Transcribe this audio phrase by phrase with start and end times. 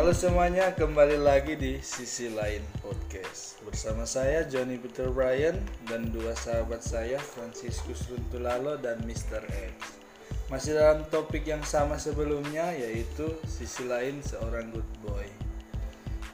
[0.00, 5.60] Halo semuanya, kembali lagi di Sisi Lain Podcast Bersama saya Johnny Peter Bryan
[5.92, 9.44] dan dua sahabat saya Franciscus Runtulalo dan Mr.
[9.44, 10.00] X
[10.48, 15.28] Masih dalam topik yang sama sebelumnya yaitu Sisi Lain Seorang Good Boy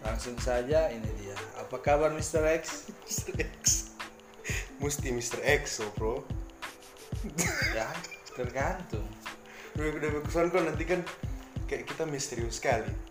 [0.07, 2.47] Langsung saja ini dia Apa kabar Mr.
[2.63, 2.95] X?
[3.03, 3.35] Mr.
[3.35, 3.91] X
[4.79, 5.43] Mesti Mr.
[5.43, 6.23] X so bro
[7.75, 7.91] Ya,
[8.31, 9.11] tergantung
[9.75, 11.03] Udah udah nanti kan
[11.67, 13.06] kayak kita misterius sekali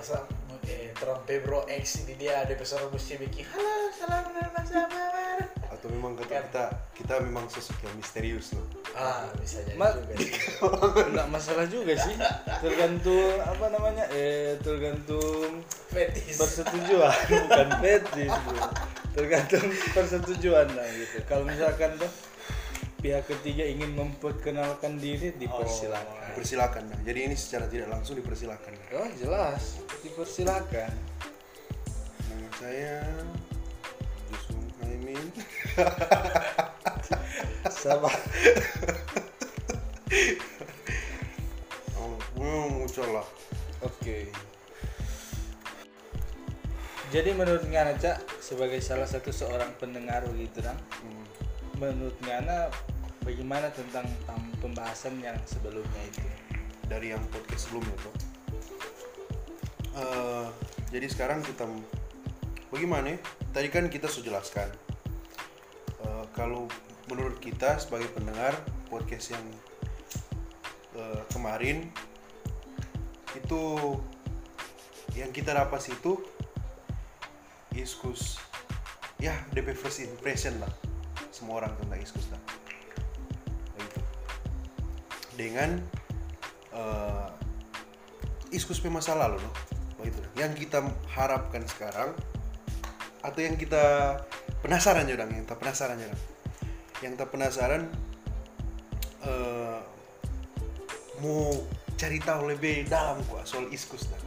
[0.00, 0.16] masa
[0.64, 5.92] eh trompe bro X ini dia ada pesan mesti bikin halo salam nama sabar Atau
[5.92, 6.64] memang kata kita
[6.96, 8.64] kita memang sosok yang misterius loh
[8.96, 10.32] ah bisa jadi Ma- juga sih.
[11.12, 12.16] Nggak masalah juga sih.
[12.64, 15.60] Tergantung apa namanya Eh tergantung
[15.92, 17.12] fetis persetujuan.
[17.44, 18.64] Bukan fetis bro.
[19.12, 21.16] Tergantung persetujuan lah gitu.
[21.28, 22.08] Kalau misalkan tuh
[23.00, 27.00] pihak ketiga ingin memperkenalkan diri dipersilakan Dipersilakan nah.
[27.02, 28.72] Jadi ini secara tidak langsung dipersilakan.
[28.94, 29.80] Oh jelas.
[30.04, 30.92] Dipersilakan.
[32.28, 32.96] Nama saya
[34.30, 35.26] Yusuf Haimin.
[37.72, 38.12] Sabar
[41.96, 43.26] Oh, hmm, muncul lah
[43.80, 44.18] oke.
[47.10, 51.24] Jadi menurut Ngana Cak sebagai salah satu seorang pendengar gitu kan Hmm.
[51.80, 52.68] menurut Ngana
[53.24, 54.06] bagaimana tentang
[54.60, 56.24] pembahasan yang sebelumnya itu
[56.90, 58.14] Dari yang podcast sebelumnya tuh
[59.90, 60.46] Eh,
[60.90, 61.66] Jadi sekarang kita
[62.70, 63.18] Bagaimana ya?
[63.50, 64.68] Tadi kan kita sudah jelaskan
[66.02, 66.66] Eh, Kalau
[67.10, 68.54] menurut kita sebagai pendengar
[68.86, 69.46] podcast yang
[70.94, 71.90] eh, kemarin
[73.34, 73.62] itu
[75.14, 76.18] yang kita dapat itu
[77.74, 78.38] iskus
[79.18, 80.70] ya DP first impression lah
[81.30, 82.42] semua orang tentang iskus lah.
[85.40, 85.80] Dengan
[86.76, 87.28] eh,
[88.52, 89.54] iskus masa lalu loh
[89.96, 90.84] begitu yang kita
[91.16, 92.12] harapkan sekarang
[93.24, 94.16] atau yang kita
[94.60, 96.12] penasaran ya yang kita penasaran ya
[97.00, 97.82] yang kita penasaran
[99.24, 99.80] eh,
[101.24, 101.52] mau
[101.96, 104.20] cari tahu lebih dalam gua soal iskus dah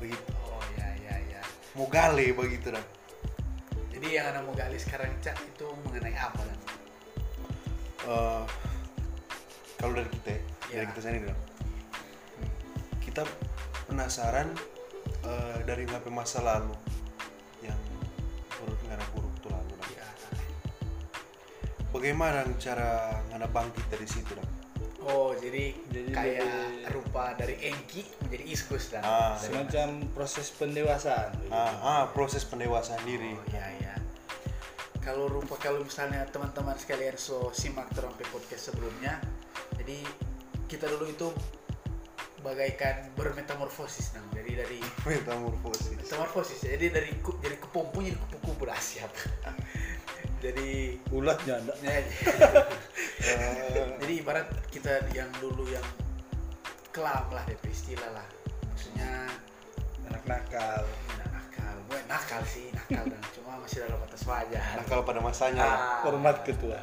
[0.00, 0.32] begitu.
[0.48, 1.40] Oh ya ya ya.
[1.76, 2.84] Mau gale begitu dah
[3.92, 6.58] jadi yang anda mau gali sekarang cak itu mengenai apa kan
[8.08, 8.44] Eh,
[9.76, 10.88] kalau dari kita ya, dari Ya.
[10.88, 11.42] kita sendiri dong.
[13.00, 13.22] kita
[13.84, 14.52] penasaran
[15.22, 16.76] eh, dari HP masa lalu
[17.60, 17.78] yang
[18.54, 19.88] menurut ngana buruk tuh lalu lah.
[19.90, 20.06] ya
[21.88, 22.90] bagaimana cara
[23.28, 24.50] ngana bangkit dari situ dong
[25.00, 30.52] oh jadi, Jadi kayak lebih- rupa dari Engki menjadi iskus dan Ah, Dari- semacam proses
[30.52, 31.50] pendewasaan gitu.
[31.50, 33.94] ah, ah, proses pendewasaan diri Oh ya ya.
[35.00, 39.16] Kalau rupa kalau misalnya teman-teman sekalian so simak terompe podcast sebelumnya,
[39.74, 40.04] jadi
[40.68, 41.28] kita dulu itu
[42.38, 44.22] bagaikan bermetamorfosis nang.
[44.30, 46.60] Jadi dari metamorfosis metamorfosis.
[46.62, 49.10] Jadi dari ku- jadi kepompu jadi kupu-kupu berasiap.
[50.44, 51.98] jadi ulatnya ada ya,
[53.98, 55.82] jadi ibarat kita yang dulu yang
[56.94, 58.26] kelam lah DP istilah lah.
[58.70, 59.26] Maksudnya
[60.06, 64.62] anak nakal ya, nakal, bukan nakal sih nakal dan cuma masih dalam batas wajar.
[64.78, 65.66] nakal pada masanya.
[65.66, 66.06] Ah.
[66.06, 66.78] hormat ketua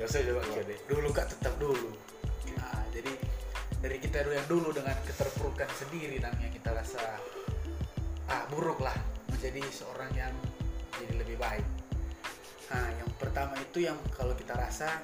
[0.00, 1.92] ya saya coba coba dulu kak tetap dulu
[3.82, 7.02] dari kita dulu yang dulu dengan keterpurukan sendiri dan yang kita rasa
[8.30, 8.94] ah buruk lah.
[9.34, 10.30] Menjadi seorang yang
[11.02, 11.66] jadi lebih baik.
[12.70, 15.02] Nah yang pertama itu yang kalau kita rasa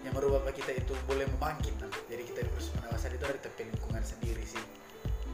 [0.00, 1.88] yang merubah kita itu boleh membangkit nah.
[2.12, 4.64] jadi kita proses pengawasan itu dari tepi lingkungan sendiri sih.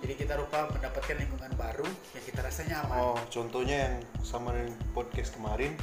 [0.02, 2.98] Jadi kita rupa mendapatkan lingkungan baru yang kita rasa nyaman.
[2.98, 3.94] Oh contohnya yang
[4.26, 5.78] sama dengan podcast kemarin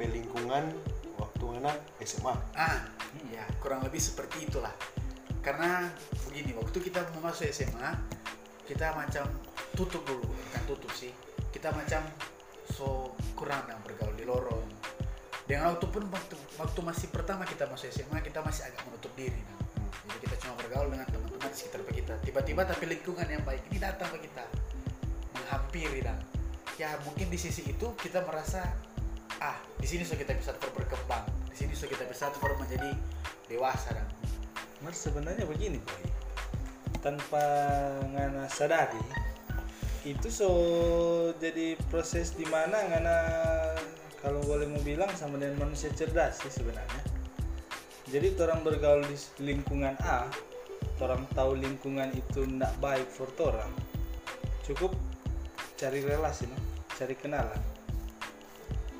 [0.00, 0.72] pelingkungan
[1.16, 1.72] waktu ngana
[2.04, 2.84] SMA Ah,
[3.32, 4.72] ya kurang lebih seperti itulah.
[5.46, 5.86] Karena
[6.26, 7.94] begini, waktu kita mau masuk SMA,
[8.66, 9.30] kita macam
[9.78, 11.14] tutup dulu, bukan tutup sih.
[11.54, 12.02] Kita macam
[12.74, 14.66] so kurang yang bergaul di lorong.
[15.46, 19.38] Dengan waktu pun waktu, waktu masih pertama kita masuk SMA, kita masih agak menutup diri.
[19.38, 19.62] Nah.
[20.10, 22.14] Jadi kita cuma bergaul dengan teman-teman di sekitar kita.
[22.26, 24.42] Tiba-tiba tapi lingkungan yang baik ini datang ke kita,
[25.30, 26.18] menghampiri dan
[26.74, 28.66] ya mungkin di sisi itu kita merasa
[29.40, 32.92] ah di sini so kita bisa terus berkembang di sini so kita bisa terus menjadi
[33.48, 34.04] dewasa dan
[34.86, 36.06] Mas sebenarnya begini boy.
[37.02, 37.42] Tanpa
[38.14, 39.02] ngana sadari
[40.06, 40.50] itu so
[41.42, 43.16] jadi proses di mana ngana
[44.22, 47.02] kalau boleh mau bilang sama dengan manusia cerdas sih sebenarnya.
[48.06, 50.30] Jadi orang bergaul di lingkungan A
[51.02, 53.68] orang tahu lingkungan itu tidak baik for orang
[54.62, 54.94] cukup
[55.74, 56.54] cari relasi no?
[56.94, 57.58] cari kenalan.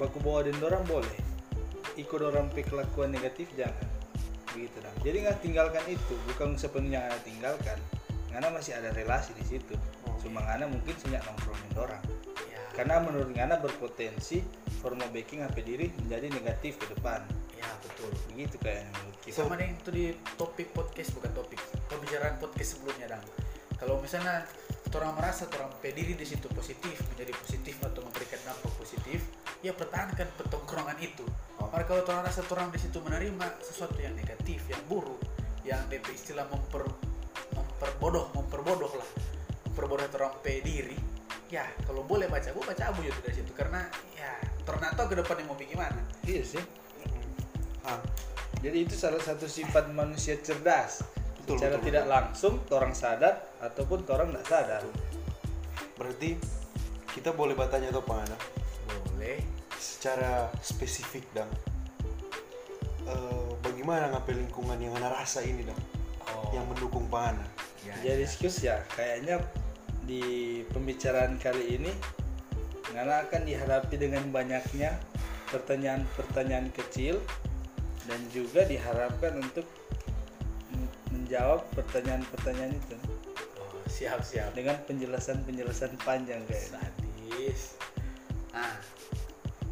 [0.03, 1.19] Baku bawa dan orang boleh.
[1.95, 3.96] Ikut orang pe kelakuan negatif jangan
[4.57, 4.95] begitu dah.
[5.05, 7.79] Jadi nggak tinggalkan itu bukan sepenuhnya nggak tinggalkan
[8.33, 9.77] ngana masih ada relasi di situ.
[10.09, 10.17] Oh.
[10.25, 12.03] cuma ngana mungkin sejak nongkrongin orang.
[12.49, 14.41] Ya karena menurut ngana berpotensi
[14.81, 17.21] formal backing HP diri menjadi negatif ke depan.
[17.53, 18.11] Ya betul.
[18.33, 19.37] Begitu kayaknya menurut kita.
[19.37, 20.05] Sama dengan itu di
[20.41, 21.61] topik podcast bukan topik.
[21.93, 23.25] Pembicaraan podcast sebelumnya dang.
[23.77, 24.49] Kalau misalnya
[24.97, 29.21] orang merasa orang pediri di situ positif menjadi positif atau memberikan dampak positif
[29.61, 31.21] ya pertahankan petongkrongan itu
[31.85, 35.21] Kalau orang rasa orang di situ menerima sesuatu yang negatif yang buruk
[35.67, 36.87] yang DP istilah memper
[37.53, 39.09] memperbodoh memperbodoh lah.
[39.69, 40.97] Memperbodoh orang pediri
[41.47, 43.53] ya kalau boleh baca gue baca abu itu dari situ.
[43.53, 43.85] Karena
[44.17, 44.33] ya
[44.67, 46.63] tahu ke depannya mau bagaimana iya sih.
[47.85, 48.01] Ah.
[48.65, 51.05] Jadi itu salah satu sifat manusia cerdas.
[51.45, 52.15] Betul, secara betul, tidak betul.
[52.17, 54.83] langsung orang sadar ataupun orang tidak sadar.
[55.95, 56.31] Berarti
[57.15, 58.39] kita boleh bertanya atau apa Ana?
[59.17, 59.56] boleh
[59.87, 61.51] secara spesifik dong
[63.07, 65.79] Eh, bagaimana ngapain lingkungan yang Ana rasa ini dong
[66.27, 66.51] oh.
[66.51, 67.47] Yang mendukung Pak Ana
[67.87, 68.27] ya, jadi ya.
[68.27, 68.83] excuse ya.
[68.99, 69.47] Kayaknya
[70.03, 70.23] di
[70.75, 71.95] pembicaraan kali ini
[72.91, 74.99] Ngana akan dihadapi dengan banyaknya
[75.55, 77.23] pertanyaan-pertanyaan kecil
[78.11, 79.67] dan juga diharapkan untuk
[80.75, 82.97] men- menjawab pertanyaan-pertanyaan itu.
[83.63, 84.51] Oh, siap siap.
[84.55, 87.79] Dengan penjelasan-penjelasan panjang kayak sadis.
[88.51, 88.75] Nah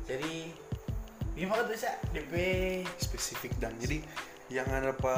[0.05, 0.53] jadi
[1.35, 2.33] gimana tuh sih DP
[2.97, 3.75] spesifik dan.
[3.77, 4.05] Jadi
[4.47, 5.17] yang Ana apa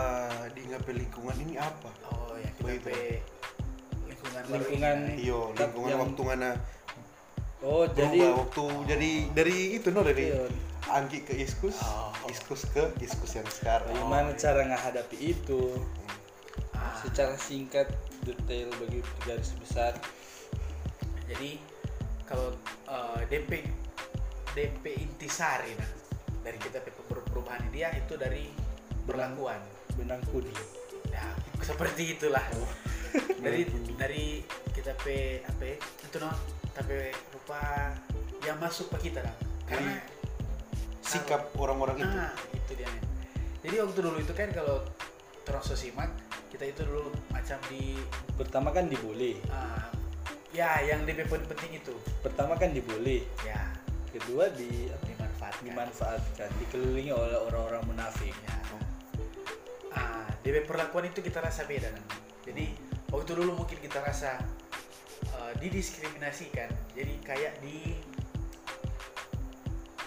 [0.53, 1.91] di ngapain lingkungan ini apa?
[2.09, 2.71] Oh ya kita.
[2.73, 2.87] DP
[4.07, 5.15] lingkungan Lingkungan- ini.
[5.21, 6.51] iyo lingkungan yang- waktu Ana
[7.59, 10.47] oh berubah jadi waktu jadi dari itu no dari Iya.
[10.87, 12.15] Angki ke Iskus Oh.
[12.27, 13.91] Iskus ke Iskus yang sekarang.
[13.91, 15.75] Bagaimana cara menghadapi itu?
[16.71, 17.91] Ah, secara singkat
[18.23, 19.99] detail bagi garis besar.
[21.27, 21.59] Jadi
[22.23, 22.55] kalau
[22.87, 23.67] eh, DP
[24.57, 25.91] DP intisari nah.
[26.41, 28.49] Dari kita pe- per- perubahan dia itu dari
[29.05, 29.61] perlakuan.
[30.01, 30.57] Benang kuning
[31.13, 31.23] ya
[31.61, 32.43] seperti itulah.
[33.45, 33.65] Dari
[33.97, 34.45] dari
[34.77, 36.29] kita pe apa ya, itu no
[36.77, 37.89] tapi rupa
[38.45, 39.33] yang masuk ke kita lah
[39.65, 40.05] karena
[41.01, 42.13] sikap orang-orang itu.
[42.13, 43.05] Ah itu dia men.
[43.63, 44.83] jadi waktu dulu itu kan kalau
[45.47, 46.11] terus sosimak
[46.51, 47.97] kita itu dulu macam di
[48.35, 49.89] pertama kan dibully ah,
[50.51, 51.95] ya yang poin penting itu.
[52.21, 53.76] Pertama kan dibully ya
[54.17, 58.55] kedua di dimanfaatkan dimanfaatkan dikelilingi oleh orang-orang munafik ya
[59.97, 62.05] ah DP perlakuan itu kita rasa beda kan
[62.49, 62.73] jadi
[63.13, 64.41] waktu dulu mungkin kita rasa
[65.37, 67.97] eh, didiskriminasikan jadi kayak di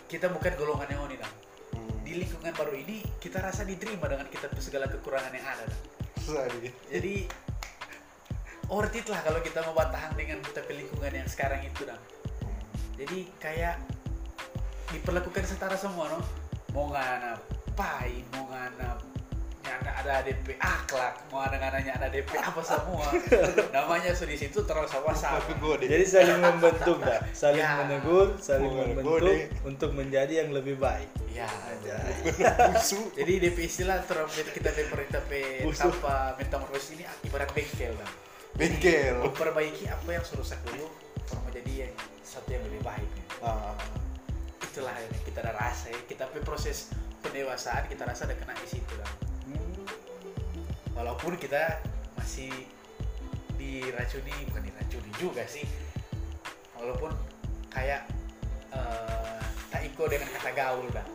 [0.09, 1.35] kita bukan golongan yang oni Dang.
[1.77, 2.01] Hmm.
[2.01, 5.65] di lingkungan baru ini kita rasa diterima dengan kita segala kekurangan yang ada.
[6.17, 6.73] Sorry.
[6.89, 7.29] jadi
[8.69, 11.97] worth it lah kalau kita mau bertahan dengan kita lingkungan yang sekarang itu dan
[12.99, 13.75] jadi kayak
[14.91, 16.19] diperlakukan setara semua no?
[16.71, 17.37] Mau ngana
[17.73, 18.97] pai mau ngana
[19.59, 23.05] nyana ada DP akhlak mau ada ngananya ada DP apa semua.
[23.69, 25.41] Namanya so di situ terus sama sama.
[25.77, 27.21] Jadi saling membentuk dah.
[27.31, 27.77] Saling Ya.
[27.79, 29.47] menegur saling Menegur, membentuk deh.
[29.63, 31.09] untuk menjadi yang lebih baik.
[31.29, 31.45] Ya.
[33.15, 34.91] Jadi DP istilah terus kita DP
[35.29, 38.13] pe tanpa metamorfosis ini ibarat bengkel bang
[38.57, 39.15] Bengkel.
[39.23, 43.09] memperbaiki apa yang sudah rusak dulu untuk menjadi yang satu yang lebih baik.
[43.39, 43.71] Ah,
[44.79, 48.95] itulah yang kita ada rasa ya kita proses pendewasaan kita rasa ada kena di situ
[48.95, 49.11] kan
[50.95, 51.83] walaupun kita
[52.15, 52.47] masih
[53.59, 55.67] diracuni bukan diracuni juga sih
[56.79, 57.11] walaupun
[57.75, 58.07] kayak
[58.71, 61.07] eh, tak ikut dengan kata gaul dah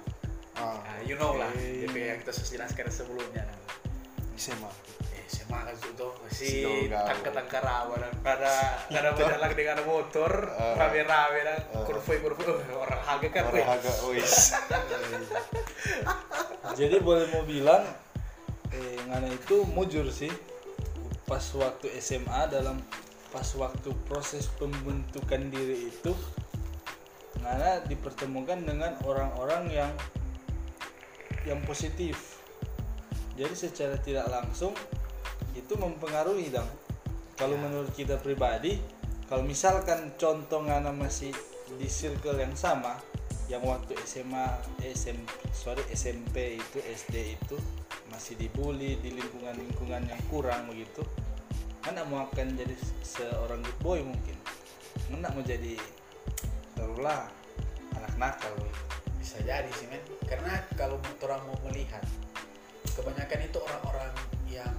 [0.60, 0.76] ah.
[0.84, 1.88] Nah, you know lah Oke.
[1.88, 3.58] DP yang kita sudah jelaskan sebelumnya kan.
[5.24, 5.24] SMA.
[5.24, 8.52] eh semangat itu masih Si tangka-tangka rawa dan pada
[8.86, 10.74] kada berjalan dengan motor Ah.
[10.76, 11.82] rame-rame dan Ah.
[11.82, 13.80] kurvoi kurvoi uh, orang harga kan Orang
[14.12, 14.52] wis.
[16.74, 17.82] jadi boleh mau bilang
[18.70, 20.30] eh, ngana itu mujur sih
[21.24, 22.80] pas waktu SMA dalam
[23.30, 26.12] pas waktu proses pembentukan diri itu
[27.40, 29.92] ngana dipertemukan dengan orang-orang yang
[31.44, 32.40] yang positif
[33.34, 34.72] jadi secara tidak langsung
[35.54, 36.68] itu mempengaruhi dong.
[37.34, 38.78] Kalau menurut kita pribadi
[39.26, 41.34] kalau misalkan contoh ngana masih
[41.74, 43.00] di circle yang sama
[43.48, 44.46] yang waktu SMA
[44.84, 47.56] SMP sorry SMP itu SD itu
[48.12, 51.02] masih dibully di lingkungan-lingkungan yang kurang begitu
[51.84, 52.72] kan mau akan jadi
[53.04, 54.36] seorang good boy mungkin?
[55.12, 55.76] Nggak mau jadi
[56.72, 57.28] taruhlah
[57.92, 58.82] anak nakal begitu.
[59.20, 60.00] bisa jadi sih men.
[60.24, 62.00] Karena kalau orang mau melihat
[62.96, 64.12] kebanyakan itu orang-orang
[64.48, 64.72] yang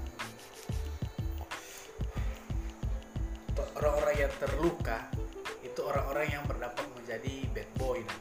[3.76, 4.98] orang-orang yang terluka
[5.62, 8.00] itu orang-orang yang berdampak menjadi bad boy.
[8.00, 8.18] Nah.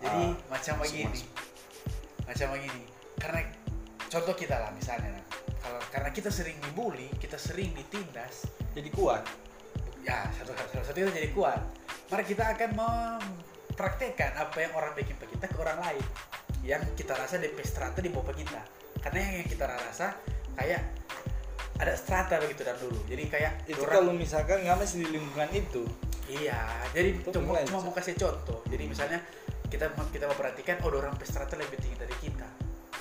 [0.00, 1.20] jadi Ah, macam begini.
[2.24, 2.84] macam begini.
[3.20, 3.40] Karena
[4.08, 5.12] contoh kita lah misalnya.
[5.12, 5.24] Nah,
[5.60, 9.22] kalau karena kita sering dibully kita sering ditindas jadi kuat?
[10.00, 11.60] ya satu salah satu kita jadi kuat.
[12.08, 16.04] Mari kita akan mempraktekkan apa yang orang bikin ke kita ke orang lain.
[16.64, 18.64] Yang kita rasa DP strata di bawah kita.
[19.04, 20.16] Karena yang kita rasa
[20.56, 20.82] kayak
[21.80, 25.50] ada strata begitu dan dulu jadi kayak itu orang- kalau misalkan nggak masih di lingkungan
[25.56, 25.84] itu
[26.30, 26.62] Iya,
[26.94, 28.62] jadi Itu cuma, cuma mau kasih contoh.
[28.70, 29.18] Jadi misalnya
[29.66, 32.46] kita kita mau perhatikan, oh orang pestrata lebih tinggi dari kita.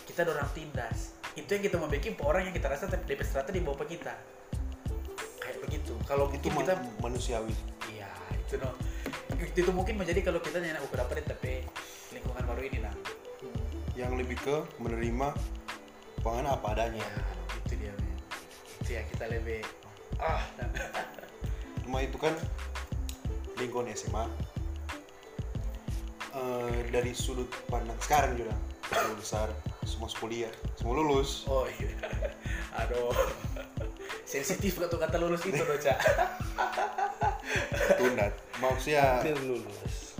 [0.09, 1.13] Kita orang tindas.
[1.37, 4.17] Itu yang kita mau bikin orang yang kita rasa di pestrata di bawah kita.
[5.45, 5.93] Kayak begitu.
[6.09, 7.53] Kalau itu mungkin kita, manusiawi
[7.93, 8.73] iya itu no.
[9.37, 11.61] Itu mungkin menjadi kalau kita nyanyi ukur dapat tapi
[12.09, 12.95] lingkungan baru ini nah.
[13.93, 15.35] yang lebih ke menerima
[16.23, 17.23] pangan apa adanya Ya,
[17.61, 18.08] itu dia.
[18.89, 18.97] Men.
[18.97, 19.61] Itu ya kita lebih
[20.17, 20.41] ah
[21.85, 22.33] cuma itu kan
[23.61, 24.25] lingkungan SMA
[26.29, 28.53] Eh, dari sudut pandang sekarang juga
[28.85, 29.47] semua besar
[29.81, 31.89] semua kuliah semua lulus oh iya.
[32.85, 33.09] Aduh.
[34.29, 35.97] Sensitif kata kata lulus itu loh, Cak.
[37.97, 38.29] tunda
[38.61, 40.13] maksudnya hampir lulus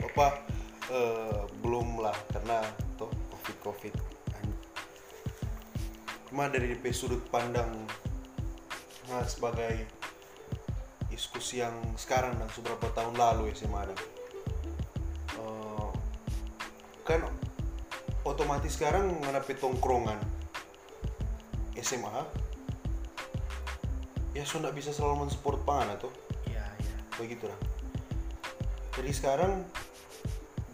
[0.00, 0.40] apa
[0.88, 2.64] eh, belum lah karena
[2.96, 3.94] toh covid covid
[6.32, 7.68] cuma dari DP sudut pandang
[9.12, 9.84] nah, sebagai
[11.12, 13.92] iskus yang sekarang dan beberapa tahun lalu SMA ada.
[15.36, 15.90] Eh,
[17.04, 17.20] kan
[18.24, 20.16] otomatis sekarang menghadapi tongkrongan
[21.76, 22.24] SMA
[24.32, 26.08] ya sudah bisa selalu mensupport pangan atau?
[26.48, 26.96] Iya, iya.
[27.20, 27.60] begitu lah
[28.96, 29.68] jadi sekarang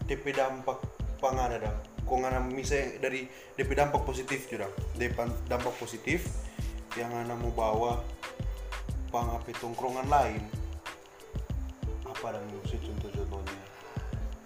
[0.07, 0.79] DP dampak
[1.19, 4.65] pangan ada kok ngana misalnya dari DP dampak positif juga
[4.97, 5.13] DP
[5.45, 6.25] dampak positif
[6.97, 8.01] yang ngana mau bawa
[9.13, 10.41] pangape tongkrongan lain.
[12.09, 13.63] Apa dan mesti contoh-contohnya?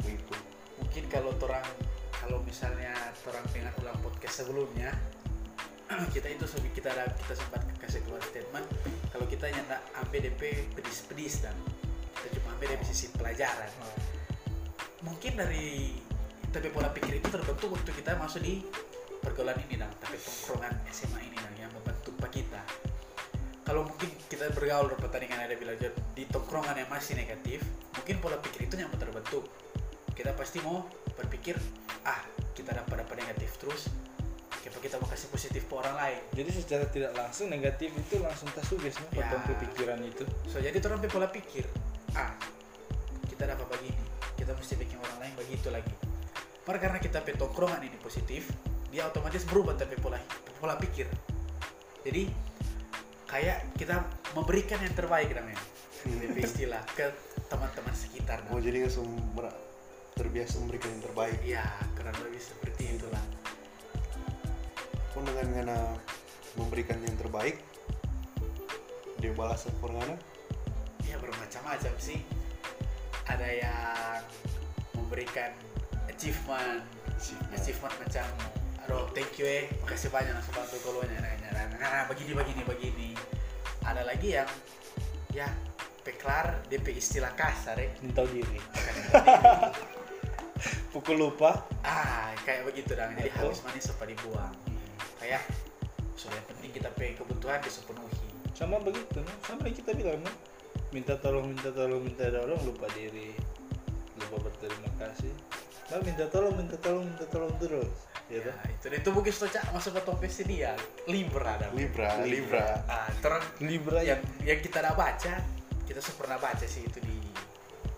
[0.03, 0.35] Begitu
[0.83, 1.63] mungkin kalau orang
[2.11, 2.91] kalau misalnya
[3.27, 4.91] orang dengar ulang podcast sebelumnya
[6.15, 8.67] kita itu kita ada kita sempat kasih keluar statement
[9.09, 11.55] kalau kita nyata ambil DP pedis-pedis dan
[12.19, 13.71] kita cuma ambil dari sisi pelajaran.
[15.03, 15.97] Mungkin dari
[16.53, 18.61] tapi pola pikir itu terbentuk waktu kita masuk di
[19.25, 22.61] pergaulan ini dan tapi tongkrongan SMA ini dan yang membentuk pak kita.
[23.65, 27.65] Kalau mungkin kita bergaul di pertandingan ada "Jon, di tongkrongan yang masih negatif
[27.97, 29.49] mungkin pola pikir itu yang terbentuk.
[30.13, 30.85] Kita pasti mau
[31.17, 31.57] berpikir
[32.05, 32.21] ah
[32.53, 33.89] kita dapat dapat negatif terus
[34.61, 36.21] kenapa kita mau kasih positif ke orang lain?
[36.37, 38.93] Jadi secara tidak langsung negatif itu langsung tersuges?
[39.17, 39.25] Ya.
[39.41, 40.21] pikiran itu.
[40.45, 41.65] So jadi orang punya pola pikir.
[42.13, 42.29] Ah
[43.25, 43.97] kita dapat begini
[44.37, 46.12] kita mesti bikin orang lain begitu lagi
[46.63, 48.47] Karena kita punya tongkrongan ini positif
[48.93, 50.21] dia otomatis berubah tapi pola
[50.61, 51.09] pola pikir.
[52.05, 52.29] Jadi
[53.25, 54.05] kayak kita
[54.37, 55.57] memberikan yang terbaik namanya.
[56.05, 57.09] DP istilah ke
[57.49, 58.45] teman-teman sekitar.
[58.53, 59.09] Mau jadi langsung
[60.13, 61.39] terbiasa memberikan yang terbaik.
[61.41, 61.65] Ya
[61.97, 63.23] kurang lebih seperti itulah.
[65.17, 65.77] Pun dengan ngana
[66.53, 67.57] memberikan yang terbaik
[69.17, 70.15] dia balas apa ngana
[71.09, 72.21] ya bermacam-macam sih.
[73.25, 74.21] Ada yang
[74.93, 75.49] memberikan
[76.23, 76.79] achievement.
[77.51, 77.95] Achievement.
[77.99, 78.27] Macam
[78.87, 79.67] aduh thank you eh.
[79.83, 83.09] Makasih banyak langsung bantu kolonya nah, nah, nah, nah, begini begini begini.
[83.83, 84.47] Ada lagi yang
[85.35, 85.51] ya
[86.07, 88.59] peklar DP istilah kasar ya minta diri.
[90.95, 91.67] Pukul lupa.
[91.83, 93.51] Ah kayak begitu dong jadi Betul.
[93.51, 94.55] habis manis sempat dibuang.
[95.19, 95.43] Kayak
[96.15, 100.21] sudah yang penting kita pe kebutuhan bisa penuhi sama begitu sama yang kita bilang
[100.93, 103.35] minta tolong minta tolong minta tolong lupa diri.
[104.15, 105.35] Lupa berterima kasih
[105.93, 109.77] Lalu minta tolong minta tolong minta tolong terus ya, ya, itu itu mungkin sudah Cak,
[109.77, 110.73] masuk ke topik dia
[111.05, 112.81] Libra dah Libra Libra.
[112.89, 115.37] Ah terus Libra yang yang kita udah baca
[115.85, 117.13] kita sudah pernah baca sih itu di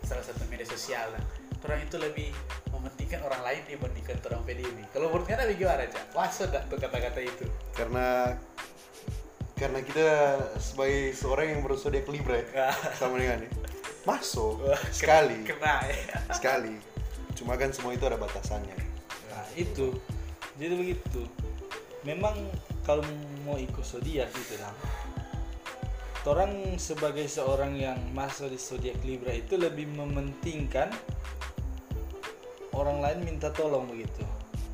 [0.04, 1.08] salah satu media sosial.
[1.16, 1.24] Lah
[1.64, 2.30] orang itu lebih
[2.76, 6.04] mementingkan orang lain dibandingkan orang PDB kalau menurut kalian gimana cak?
[6.12, 7.46] Masuk gak tuh kata-kata itu?
[7.72, 8.36] Karena
[9.56, 10.10] karena kita
[10.60, 13.50] sebagai seorang yang berzodiak Libra ya, sama dengan ini
[14.04, 14.62] masuk
[14.92, 15.48] sekali.
[15.48, 16.20] kena ya.
[16.36, 16.95] Sekali
[17.36, 18.96] cuma kan semua itu ada batasannya
[19.36, 19.92] Nah, itu.
[20.56, 21.28] Jadi begitu.
[22.08, 22.40] Memang
[22.88, 23.04] kalau
[23.44, 24.72] mau ikut zodiak gitu kan.
[26.26, 30.90] Orang sebagai seorang yang masuk di zodiak Libra itu lebih mementingkan
[32.74, 34.26] orang lain minta tolong begitu.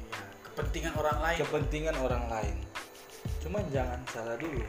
[0.08, 2.56] Ya, kepentingan orang lain Kepentingan orang lain.
[3.44, 4.64] Cuman jangan salah dulu.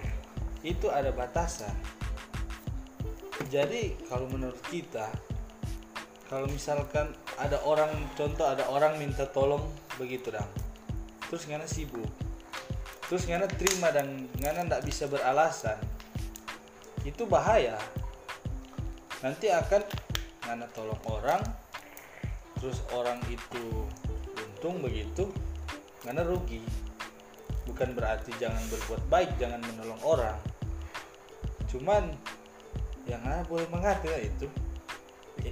[0.65, 1.77] Itu ada batasan.
[3.47, 5.13] Jadi kalau menurut kita
[6.33, 9.61] kalau misalkan ada orang contoh ada orang minta tolong
[10.01, 10.49] begitu dong
[11.33, 12.09] terus ngana sibuk.
[13.09, 15.81] Terus ngana terima dan ngana ndak bisa beralasan.
[17.09, 17.81] Itu bahaya.
[19.25, 19.81] Nanti akan
[20.45, 21.41] ngana tolong orang
[22.61, 23.89] terus orang itu
[24.37, 25.33] untung begitu
[26.05, 26.61] ngana rugi.
[27.65, 30.37] Bukan berarti jangan berbuat baik jangan menolong orang.
[31.73, 32.13] Cuman
[33.09, 34.49] yang ah boleh mengerti lah itu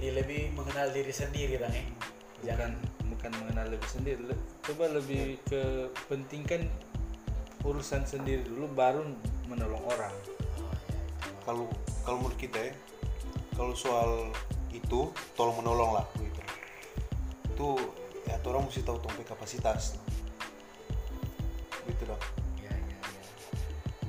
[0.01, 2.73] jadi lebih mengenal diri sendiri bang eh bukan jangan.
[3.05, 4.17] bukan mengenal lebih sendiri.
[4.25, 6.65] Le- coba lebih ke pentingkan
[7.61, 9.05] urusan sendiri dulu baru
[9.45, 10.09] menolong orang.
[10.57, 11.69] Ya, kalau
[12.01, 12.73] kalau menurut kita ya
[13.53, 14.33] kalau soal
[14.73, 16.41] itu tolong menolong lah gitu.
[17.53, 17.67] Itu
[18.25, 20.01] ya orang mesti tahu tongpe kapasitas.
[21.85, 22.17] Gitu dong.
[22.57, 23.23] Ya ya ya.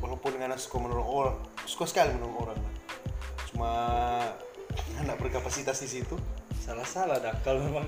[0.00, 1.36] Walaupun nggak suka menolong orang
[1.68, 2.74] suka sekali menolong orang nah.
[3.52, 3.72] cuma
[5.02, 6.14] anak berkapasitas di situ.
[6.62, 7.86] Salah salah dah kalau memang.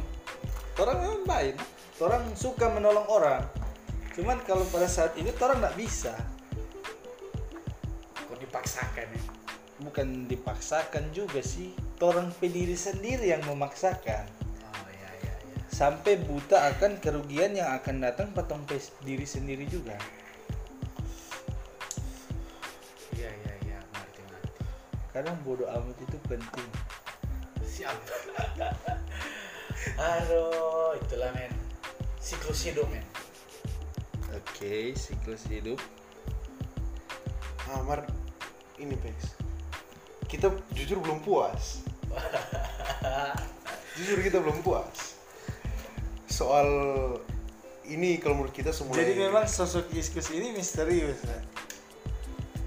[0.75, 1.55] Orang memang baik
[2.03, 3.47] orang suka menolong orang.
[4.19, 6.11] Cuman kalau pada saat ini orang nggak bisa.
[8.19, 9.23] Kok dipaksakan ya?
[9.87, 11.71] Bukan dipaksakan juga sih.
[12.03, 14.27] Orang pediri sendiri yang memaksakan.
[14.67, 19.71] Oh ya ya ya sampai buta akan kerugian yang akan datang patong pe- diri sendiri
[19.71, 19.95] juga.
[23.15, 23.79] Iya iya iya.
[23.95, 24.63] Mengerti mengerti
[25.15, 26.69] kadang bodoh amat itu penting
[27.75, 27.99] siap.
[30.15, 31.51] Aduh itulah men.
[32.23, 33.03] Siklus hidup men.
[34.31, 35.83] Oke siklus hidup.
[37.67, 38.07] Ah Mar
[38.79, 39.35] ini Pex.
[40.31, 41.83] Kita jujur belum puas.
[43.99, 45.19] Jujur kita belum puas.
[46.31, 46.67] Soal
[47.87, 51.43] ini kalau menurut kita semua jadi memang sosok Iskus ini misterius kan?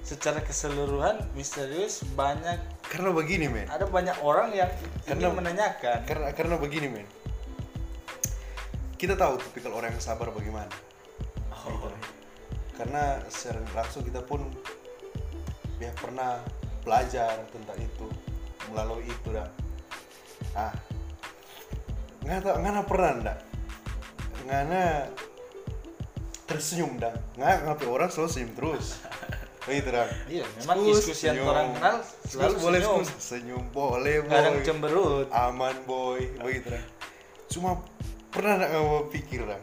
[0.08, 2.56] secara keseluruhan misterius banyak
[2.88, 3.68] karena begini men.
[3.68, 4.72] Ada banyak orang yang
[5.04, 6.00] Karena- ingin menanyakan.
[6.08, 7.08] karena karena begini men.
[8.98, 10.72] Kita tahu tipikal orang yang sabar bagaimana.
[11.52, 11.92] Oh.
[12.74, 14.48] Karena secara langsung kita pun
[15.78, 16.42] ya pernah
[16.82, 18.08] belajar tentang itu
[18.72, 19.46] melalui itu dah.
[20.56, 20.74] Ah.
[22.24, 23.38] Nggak tahu nggak pernah ndak
[24.48, 25.12] nggak
[26.48, 27.14] tersenyum dah.
[27.36, 28.86] Nggak ngapain orang selalu senyum terus
[29.92, 33.02] dah iya memang Skus, Iskus yang orang kenal Skus selalu boleh senyum.
[33.04, 33.20] skus.
[33.22, 35.28] senyum boleh kadang boy cemberut.
[35.30, 36.22] Aman boy.
[36.38, 36.84] Begitu dah
[37.48, 37.70] cuma
[38.30, 39.62] pernah nggak mau pikir dah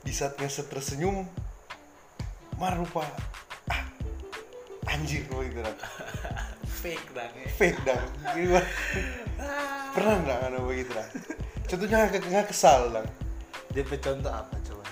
[0.00, 1.26] di saat ngeset tersenyum
[2.54, 3.02] mar lupa
[3.66, 3.82] ah,
[4.88, 5.74] anjir begitu dah
[6.72, 7.80] fake bang ya fake
[8.32, 8.66] Gimana?
[9.94, 11.08] pernah nggak nggak begitu dah
[11.66, 13.06] contohnya nggak kesal dah
[13.68, 14.82] DP contoh apa coba?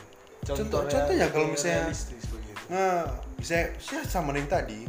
[0.45, 2.23] Contoh- real- contohnya kalau misalnya- realistis
[2.67, 3.07] begitu nah
[3.39, 4.87] bisa saya sama yang tadi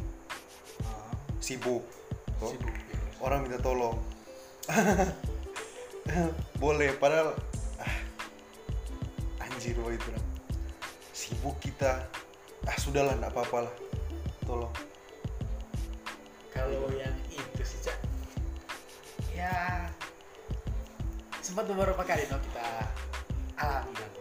[0.82, 1.86] Ah, sibuk
[2.42, 2.50] toh.
[2.50, 2.98] sibuk ya.
[3.22, 3.98] orang minta tolong
[6.62, 7.38] boleh padahal
[7.78, 7.94] ah,
[9.46, 10.10] anjir wah itu
[11.14, 12.02] sibuk kita
[12.66, 13.76] ah sudahlah nggak apa-apa lah
[14.44, 14.74] tolong
[16.50, 17.98] kalau yang itu sih cak
[19.32, 19.86] ya
[21.40, 22.66] sempat beberapa kali no kita
[23.58, 24.14] alami Bang.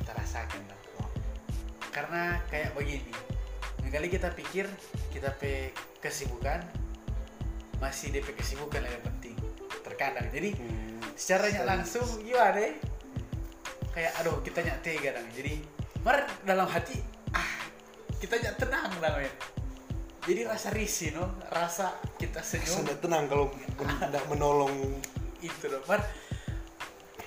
[0.00, 0.79] kita rasakan.
[1.90, 3.12] Karena kayak begini
[3.90, 4.70] kali kita pikir
[5.10, 6.62] kita pe kesibukan
[7.82, 9.34] masih DP kesibukan yang penting
[9.82, 10.30] terkadang.
[10.30, 12.78] Jadi Hmm, secara nyak langsung gimana deh
[13.90, 15.58] kayak aduh kita nyak tega dong jadi
[16.06, 17.02] mar dalam hati
[17.34, 17.50] ah
[18.22, 19.34] kita nyak tenang dong men
[20.20, 21.32] jadi rasa risih no?
[21.48, 22.84] Rasa kita senyum.
[22.84, 23.48] Sudah tenang kalau
[23.80, 25.00] tidak menolong.
[25.40, 26.04] Itu dong mar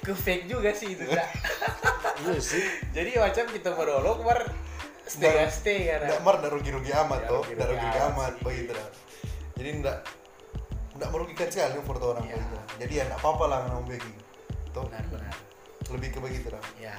[0.04, 1.28] ke fake juga sih itu Cak.
[2.28, 2.64] iya sih.
[2.92, 4.40] Jadi macam kita menolong mar.
[5.04, 7.44] Setega setega tidak mar tidak rugi-rugi amat Ya, toh.
[7.44, 8.88] tidak rugi amat begitu dah
[9.54, 9.98] jadi tidak
[10.96, 12.40] tidak merugikan sekali foto orang Ya.
[12.40, 14.08] begitu jadi ya tidak apa-apa lah ngomong begitu
[14.72, 14.88] toh.
[14.88, 15.36] Benar benar.
[15.92, 16.96] Lebih ke begitu dah ya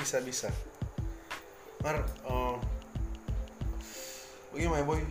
[0.00, 0.48] bisa bisa.
[1.84, 2.56] Mar eh,
[4.50, 5.04] bagaimana boy?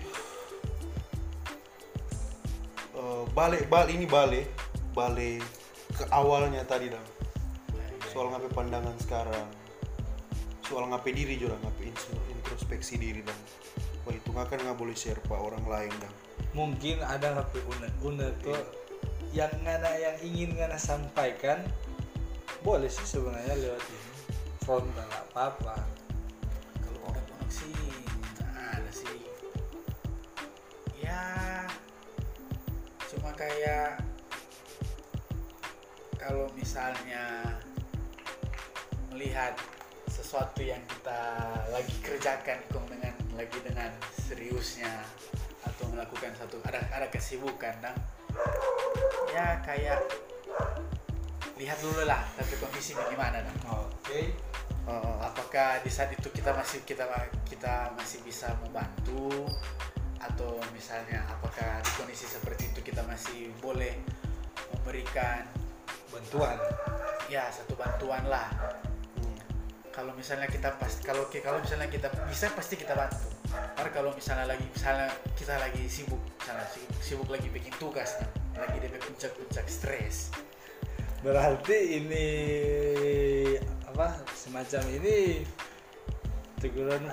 [2.95, 4.49] Eh, balik balik ini balik
[4.95, 5.43] balik
[5.91, 7.05] ke awalnya tadi dah
[8.15, 9.47] soal ngapain pandangan sekarang?
[10.63, 13.35] Soal ngapain diri juga ngapain intro- introspeksi diri dan
[14.07, 16.13] wah itu nggak kan nggak boleh share pak orang lain dan
[16.55, 18.63] mungkin ada HP unek unek tuh.
[19.35, 21.59] Yang ngana yang ingin ngana sampaikan
[22.63, 24.11] boleh sih sebenarnya lewat ini.
[24.63, 25.75] Frontal nggak apa-apa.
[26.79, 27.75] Kalau unek-unek sih
[28.55, 29.27] ada sih.
[31.03, 31.67] Ya
[33.11, 34.14] cuma kayak
[36.25, 37.45] kalau misalnya
[39.13, 39.53] melihat
[40.09, 41.21] sesuatu yang kita
[41.69, 42.57] lagi kerjakan
[42.89, 43.93] dengan lagi dengan
[44.25, 45.05] seriusnya
[45.61, 47.93] atau melakukan satu ada ada kesibukan dan
[49.29, 50.01] ya kayak
[51.61, 54.21] lihat dulu lah tapi kondisinya gimana dan oke.
[55.21, 57.05] Apakah di saat itu kita masih kita
[57.45, 59.29] kita masih bisa membantu?
[60.17, 63.93] Atau misalnya apakah di kondisi seperti itu kita masih boleh
[64.73, 65.45] memberikan
[66.15, 66.57] bantuan.
[67.27, 68.47] Ya satu bantuan lah.
[69.19, 69.37] Hmm.
[69.91, 73.31] kalau misalnya kita pas kalau kalau misalnya kita bisa pasti kita bantu.
[73.75, 78.19] Karena kalau misalnya lagi misalnya kita lagi sibuk misalnya sibuk, sibuk lagi bikin tugas
[78.55, 80.31] lagi DP puncak-puncak stres.
[81.23, 82.27] Berarti ini
[83.87, 85.43] apa semacam ini
[86.59, 87.03] teguran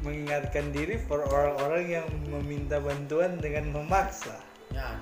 [0.00, 4.40] mengingatkan diri for orang-orang yang meminta bantuan dengan memaksa.
[4.72, 4.96] Ya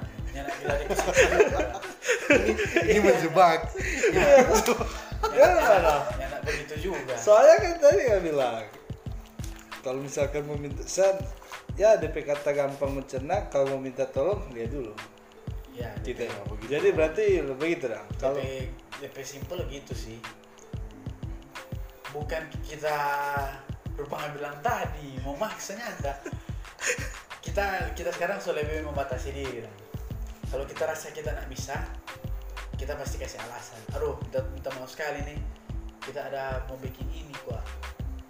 [0.47, 1.11] dikasih
[2.85, 3.61] ini menjebak.
[5.35, 7.15] Ya nyana begitu juga.
[7.19, 8.65] Soalnya kan tadi nggak bilang
[9.83, 11.19] kalau misalkan meminta saya
[11.79, 14.93] ya DP kata gampang mencerna kalau mau minta tolong dia dulu.
[15.79, 16.27] Ya gitu.
[16.27, 16.35] ya
[16.67, 20.19] jadi berarti begitu dong kalau DP, DP simple gitu sih.
[22.11, 22.97] Bukan kita
[23.99, 26.15] Rupanya bilang tadi mau maksanya anda
[27.45, 29.67] kita kita sekarang sudah lebih membatasi diri.
[29.67, 29.88] Dan.
[30.49, 31.77] Kalau kita rasa kita nggak bisa
[32.79, 33.83] kita pasti kasih alasan.
[33.99, 35.41] Aduh kita minta maaf sekali nih.
[35.99, 37.61] Kita ada mau bikin ini kok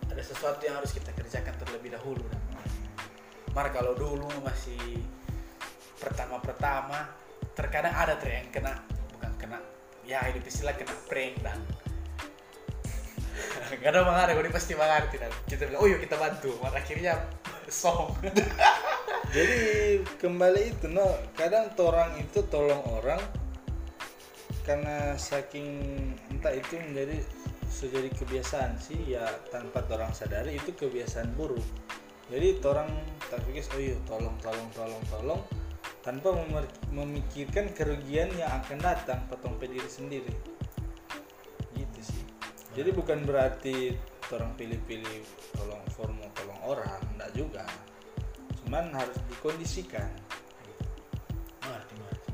[0.08, 2.42] ada sesuatu yang harus kita kerjakan terlebih dahulu Dan.
[3.54, 4.98] Mar kalau dulu masih
[6.02, 7.06] pertama-pertama
[7.54, 8.82] terkadang ada tuh yang kena
[9.14, 9.58] bukan kena
[10.02, 11.58] ya hidup istilah kena prank dan
[13.78, 16.50] Gak ada mengarah, gue pasti mengerti dan kita bilang, oh yuk kita bantu.
[16.64, 17.14] Akhirnya
[17.68, 18.16] song.
[19.34, 21.04] jadi kembali itu no
[21.36, 23.20] kadang orang itu tolong orang
[24.64, 25.68] karena saking
[26.32, 27.20] entah itu menjadi
[27.68, 31.64] sudah jadi kebiasaan sih ya tanpa orang sadari itu kebiasaan buruk
[32.32, 32.88] jadi orang
[33.28, 35.40] tak pikir oh iya tolong tolong tolong tolong
[36.00, 36.32] tanpa
[36.88, 40.32] memikirkan kerugian yang akan datang potong diri sendiri
[42.78, 43.98] jadi bukan berarti
[44.30, 45.18] orang pilih-pilih
[45.52, 47.66] tolong formu tolong orang enggak juga
[48.62, 50.06] cuman harus dikondisikan
[51.58, 52.30] Mengerti, mengerti.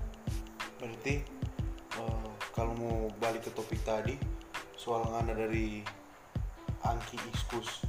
[0.78, 1.14] berarti
[1.96, 4.14] eh, kalau mau balik ke topik tadi
[4.76, 5.80] soal ngana dari
[6.85, 7.88] Angki Iskus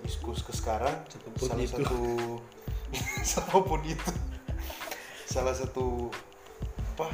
[0.00, 1.74] Iskus ke sekarang Siapa pun salah itu.
[1.74, 2.00] satu
[3.30, 4.12] siapa pun itu
[5.26, 6.10] salah satu
[6.94, 7.10] apa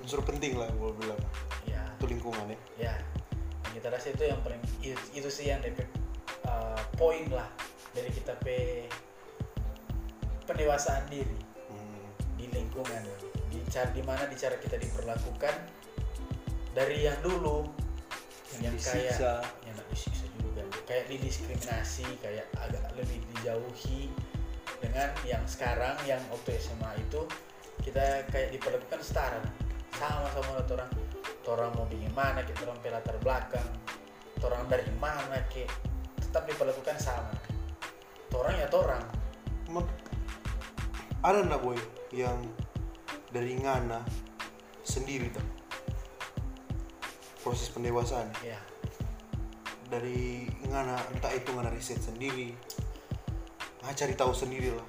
[0.00, 1.20] unsur penting lah gue bilang
[1.66, 2.94] Ya, itu lingkungan ya ya.
[3.86, 5.78] Yang kita rasa itu yang paling itu, itu sih yang DP
[6.50, 7.46] uh, poin lah
[7.94, 8.90] dari kita pe
[10.42, 11.38] pendewasaan diri.
[11.70, 13.06] Hmm, di lingkungan
[13.46, 15.54] di cara di mana di cara kita diperlakukan
[16.74, 17.62] dari yang dulu
[18.58, 19.32] Yang kayak disiksa.
[19.70, 20.66] yang disiksa juga.
[20.90, 24.10] Kayak didiskriminasi kayak agak lebih dijauhi
[24.82, 27.22] dengan yang sekarang yang waktu SMA itu
[27.86, 29.38] kita kayak diperlakukan setara
[29.94, 30.90] sama sama orang
[31.52, 33.70] orang mau bikin mana kita orang latar belakang
[34.44, 35.66] orang dari mana ke
[36.20, 37.32] tetap diperlakukan sama.
[38.36, 39.02] Orang ya orang
[41.24, 41.74] ada nggak boy
[42.14, 42.38] yang
[43.34, 44.04] dari ngana
[44.86, 45.42] sendiri tuh
[47.42, 48.30] proses pendewasaan?
[48.46, 48.60] Ya.
[49.90, 52.54] Dari ngana entah itu ngana riset sendiri
[53.86, 54.88] nggak cari tahu sendiri lah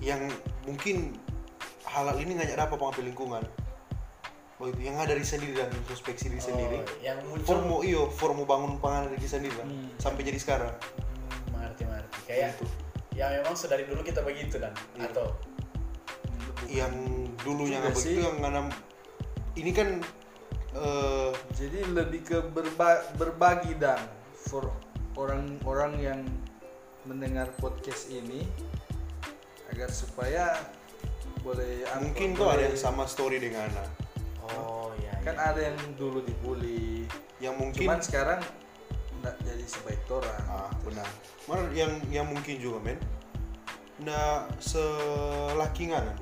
[0.00, 0.24] yang
[0.64, 1.12] mungkin
[1.84, 3.44] hal ini nggak dapat pengambil lingkungan
[4.62, 8.06] oh itu yang ada dari sendiri dan introspeksi diri sendiri Oh, yang muncul formu iyo
[8.08, 9.90] formu bangun pangan diri sendiri lah Hmm.
[9.98, 12.64] sampai jadi sekarang Hmm, mengerti mengerti kayak Gitu.
[13.12, 15.10] ya memang sedari dulu kita begitu dan Iya.
[15.10, 15.26] atau
[16.66, 16.94] yang
[17.38, 18.22] dulunya Juga nggak begitu sih.
[18.22, 18.60] yang ngana
[19.54, 19.88] ini kan
[20.72, 23.98] eh, jadi lebih ke berba- berbagi dan
[24.32, 24.70] for
[25.14, 26.20] orang-orang yang
[27.02, 28.46] mendengar podcast ini
[29.68, 30.54] agar supaya
[31.42, 33.84] boleh mungkin tuh ada yang sama story dengan Ana
[34.58, 35.42] oh ya kan ya.
[35.52, 37.06] ada yang dulu dibully.
[37.38, 38.40] Yang mungkin cuman sekarang
[39.22, 40.42] nggak jadi sebaik orang.
[40.50, 41.08] Ah benar.
[41.46, 42.98] Mana yang yang mungkin juga men?
[44.02, 46.14] Nggak selaki ngana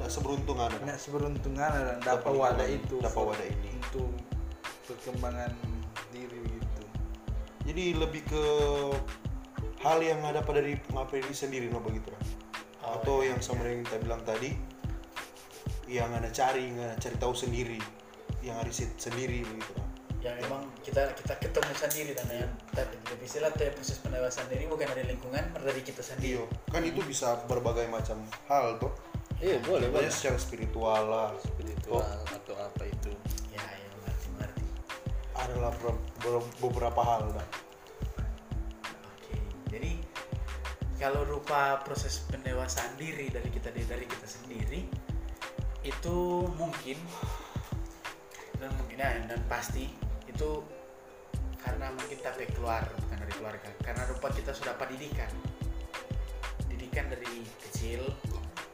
[0.00, 3.76] nggak seberuntung ngana nggak seberuntungan dan dapat wadah itu dapat wadah ini.
[3.84, 4.08] untuk
[4.88, 5.52] perkembangan
[6.08, 6.84] diri gitu.
[7.68, 8.44] Jadi lebih ke
[9.84, 12.24] hal yang ada pada ngapain diri sendiri no begitu kan
[12.80, 14.56] Oh, atau iya, yang sama yang kita bilang tadi
[15.90, 17.82] yang anda cari anda cari tahu sendiri
[18.46, 19.88] yang riset sendiri begitu kan
[20.20, 24.86] yang memang kita kita ketemu sendiri dan yang tadi istilah tadi proses pendewasaan diri bukan
[24.92, 26.36] dari lingkungan tapi dari kita sendiri.
[26.36, 28.20] Iya, kan itu bisa berbagai macam
[28.52, 28.92] hal tuh
[29.40, 31.32] iya boleh Contohnya secara spiritual lah.
[31.40, 33.08] Spiritual atau apa itu.
[33.48, 34.64] Ya ya mengerti mengerti
[35.40, 37.46] adalah ber- ber- beberapa hal lah
[39.08, 39.36] oke
[39.72, 39.96] jadi
[41.00, 44.84] kalau rupa proses pendewasaan diri dari kita dari kita sendiri
[45.80, 46.98] itu mungkin
[48.60, 49.88] dan mungkin ya, dan pasti
[50.28, 50.60] itu
[51.60, 55.30] karena mungkin tapi keluar bukan dari keluarga karena rupa kita sudah pendidikan
[56.68, 57.06] didikan.
[57.10, 58.02] Dari kecil.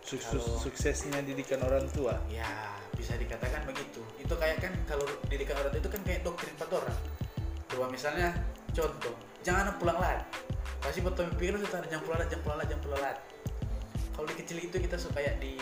[0.06, 2.14] Sukses, Kalau- suksesnya didikan orang tua.
[2.30, 2.46] Ya
[2.94, 3.98] bisa dikatakan begitu.
[4.22, 6.98] Itu kayak kan kalau didikan orang tua itu kan kayak doktrin empat orang.
[7.66, 8.30] Coba misalnya
[8.70, 9.14] contoh
[9.46, 10.20] jangan pulang lat
[10.84, 13.16] pasti betul pikir itu jangan pulang lat jangan pulang lat jangan pulang lat
[14.12, 15.56] kalau di kecil itu kita suka kayak di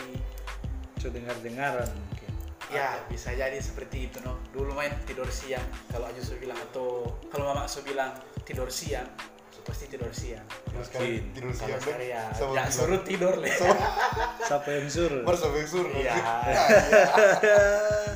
[1.05, 2.33] so dengar dengaran mungkin
[2.73, 5.61] ya bisa jadi seperti itu no dulu main tidur siang
[5.93, 8.09] kalau Aju so bilang atau kalau mama so bilang
[8.41, 9.05] tidur siang
[9.53, 11.29] so pasti tidur siang Terus Mungkin.
[11.31, 13.53] tidur sama siang sekali ya sama ya bilang, suruh tidur le
[14.49, 15.93] siapa yang suruh Mars sampai suruh.
[15.93, 16.13] Iya.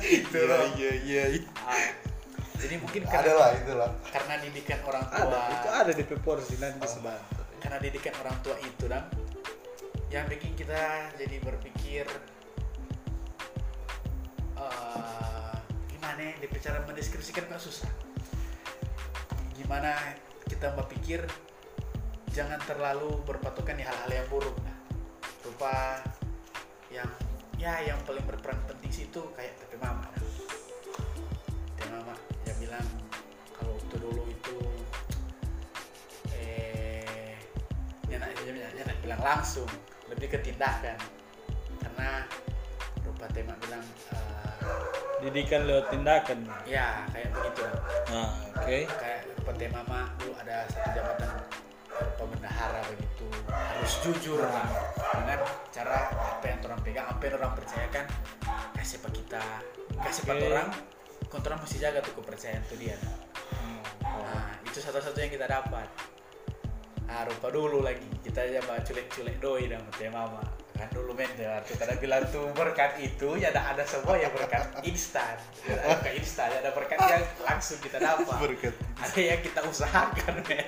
[0.02, 0.62] Itu loh.
[0.74, 1.42] Iya iya iya.
[1.62, 1.86] Ah,
[2.58, 3.90] jadi mungkin Ada karena, lah itulah.
[4.10, 6.90] karena didikan orang tua ada itu ada di porsi nanti Oh.
[6.90, 7.22] sebentar
[7.62, 9.04] karena didikan orang tua itu dan
[10.10, 12.02] yang bikin kita jadi berpikir
[14.68, 15.54] eh,
[15.96, 17.90] gimana ya di cara mendeskripsikan kok susah.
[19.56, 19.96] Gimana
[20.44, 21.24] kita berpikir
[22.30, 24.56] jangan terlalu berpatokan di hal-hal yang buruk.
[24.60, 24.80] Nah
[25.44, 26.00] rupa
[26.88, 27.08] yang
[27.60, 30.04] ya yang paling berperan penting sih itu kayak tepe mama.
[30.08, 30.24] Nah.
[31.76, 32.14] tepe mama
[32.48, 32.86] yang bilang
[33.56, 34.56] kalau waktu dulu itu
[36.32, 37.36] eh
[38.08, 39.68] nyenak bilang langsung
[40.08, 40.96] lebih ke tindakan.
[41.80, 42.24] Karena
[43.04, 43.84] rupa tema bilang
[44.16, 44.39] eh,
[45.20, 47.62] didikan lewat tindakan ya kayak begitu
[48.12, 51.30] nah oke kayak rupa tema mah dulu ada satu jabatan
[52.00, 54.68] rupa bendahara begitu harus jujur lah
[55.16, 55.38] dengan
[55.70, 58.04] cara apa yang orang pegang apa yang orang percayakan
[58.76, 59.44] kasih pak kita
[60.00, 60.46] kasih Oke.
[60.48, 60.68] orang
[61.28, 62.96] kontrol mesti jaga tuh kepercayaan tuh dia
[63.50, 63.82] Hmm.
[64.02, 65.88] Nah, itu satu-satu yang kita dapat.
[67.10, 68.06] Nah, rupa dulu lagi.
[68.22, 69.82] Kita aja bawa culek-culek doi dan
[70.14, 70.38] mama.
[70.80, 74.80] Kan dulu men, kita ada bilang tuh berkat itu ya ada ada semua ya berkat
[74.80, 75.36] instan.
[75.68, 78.36] Ya, ada berkat instan, ya, ada berkat yang langsung kita dapat.
[78.40, 78.72] Berkat.
[78.96, 80.66] Ada yang kita usahakan men.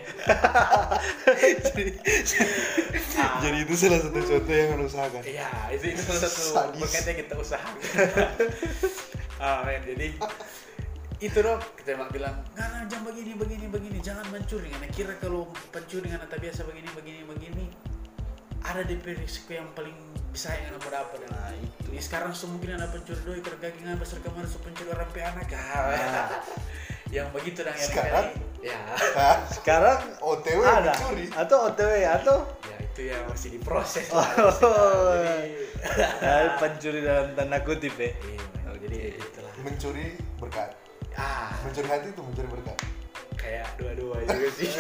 [1.65, 1.85] Jadi,
[3.25, 5.23] ah, Jadi itu salah satu contoh yang harus usahakan.
[5.25, 6.81] Iya, itu itu salah satu Sadis.
[6.85, 7.81] berkat yang kita usahakan.
[9.49, 10.09] ah, men, jadi
[11.23, 15.47] itu dong kita mak bilang nggak jangan begini begini begini jangan mencuri karena kira kalau
[15.71, 17.65] pencuri nggak tak biasa begini begini begini
[18.65, 19.95] ada DP risiko yang paling
[20.29, 24.19] bisa yang mau dapat nah itu Ini sekarang semungkin ada pencuri doi kerja nggak besar
[24.21, 26.41] kemarin so pencuri orang anak Nah.
[27.15, 28.27] yang begitu dan yang Sekarang?
[28.33, 28.79] kali- ya
[29.13, 31.27] Nah, sekarang OTW ada mencuri.
[31.29, 34.17] atau OTW atau ya itu yang masih diproses Oh.
[34.17, 34.31] lah.
[35.21, 35.65] jadi
[36.23, 38.41] nah, pencuri dalam tanda kutip ya Iya,
[38.81, 40.07] jadi itulah Mencuri
[40.39, 40.71] berkat.
[41.13, 42.79] ah Mencuri hati itu mencuri berkat.
[43.35, 44.71] kayak dua-dua juga sih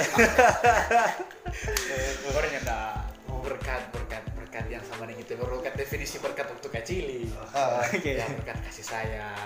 [2.25, 2.97] pokoknya enggak
[3.43, 7.07] berkat berkat berkat yang sama dengan kita berkat definisi berkat waktu kecil
[7.53, 7.99] Ah, oke.
[8.07, 9.37] ya berkat kasih sayang.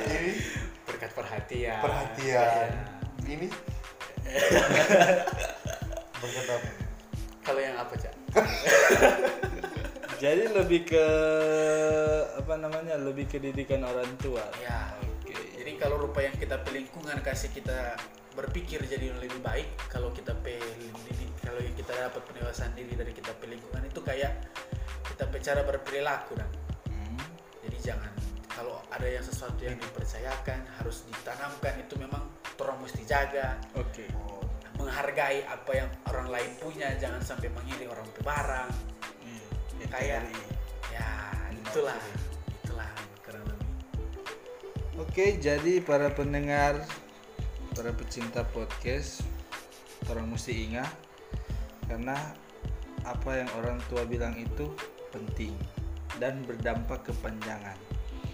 [0.00, 0.32] Ini?
[0.88, 1.78] berkat perhatian.
[1.78, 2.68] Perhatian.
[2.72, 2.82] Ya.
[3.28, 3.46] Ini?
[6.20, 6.68] Berkat apa?
[7.40, 8.14] kalau yang apa cak?
[10.22, 11.06] Jadi lebih ke
[12.36, 14.44] apa namanya lebih ke didikan orang tua.
[14.60, 14.92] Ya.
[15.00, 15.32] Oke.
[15.32, 17.96] Jadi kalau rupa yang kita pe lingkungan kasih kita
[18.40, 23.44] berpikir jadi lebih baik kalau kita didik- kalau kita dapat pendewasaan diri dari kita pe
[23.44, 24.32] lingkungan itu kayak
[25.04, 26.48] kita pe cara berperilaku dan
[26.88, 27.20] Hmm.
[27.60, 28.12] jadi jangan
[28.48, 32.24] kalau ada yang sesuatu yang dipercayakan harus ditanamkan itu memang
[32.60, 33.56] orang mesti jaga.
[33.72, 34.04] Oke.
[34.12, 34.44] Oh,
[34.76, 38.68] menghargai apa yang orang lain punya jangan sampai mengiri orang pe barang
[39.20, 39.44] Iya,
[39.76, 40.20] itu kayak
[40.92, 41.08] ya
[41.52, 41.96] itulah
[42.64, 42.90] itulah
[43.24, 43.68] kurang lebih.
[44.96, 46.84] Oke, jadi para pendengar,
[47.74, 49.22] para pecinta podcast,
[50.10, 50.90] orang mesti ingat
[51.86, 52.16] karena
[53.06, 54.70] apa yang orang tua bilang itu
[55.10, 55.54] penting
[56.18, 57.76] dan berdampak kepanjangan,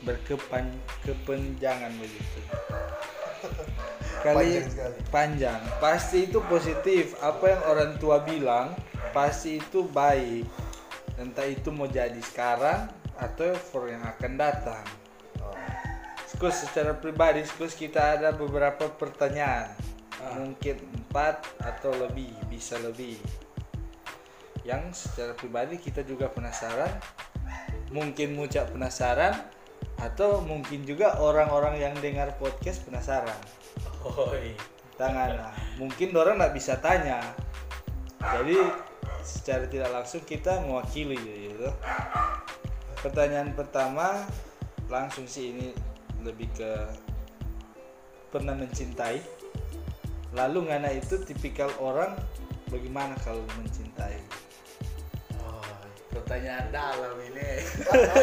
[0.03, 0.68] berkepan
[1.05, 2.40] kepanjangan begitu.
[4.25, 4.96] Kali Panjang sekali.
[5.12, 7.14] panjang, pasti itu positif.
[7.22, 8.75] Apa yang orang tua bilang
[9.14, 10.49] pasti itu baik.
[11.20, 14.85] Entah itu mau jadi sekarang atau for yang akan datang.
[16.37, 16.53] Oh.
[16.53, 19.72] Skus secara pribadi, Skus kita ada beberapa pertanyaan.
[20.20, 20.37] Ah.
[20.37, 23.16] Mungkin empat atau lebih, bisa lebih.
[24.68, 26.92] Yang secara pribadi kita juga penasaran.
[27.88, 29.33] Mungkin Mucak penasaran
[29.96, 33.40] atau mungkin juga orang-orang yang dengar podcast penasaran.
[34.05, 34.53] Oi.
[34.96, 37.20] Tangan, nah, mungkin orang nggak bisa tanya.
[38.20, 38.57] Jadi
[39.20, 41.68] secara tidak langsung kita mewakili gitu.
[43.05, 44.25] Pertanyaan pertama
[44.88, 45.96] langsung sih ini
[46.27, 46.73] lebih ke
[48.35, 49.23] pernah mencintai.
[50.35, 52.19] Lalu ngana itu tipikal orang
[52.69, 54.19] bagaimana kalau mencintai?
[55.41, 55.62] Oh,
[56.12, 57.62] pertanyaan dalam ini.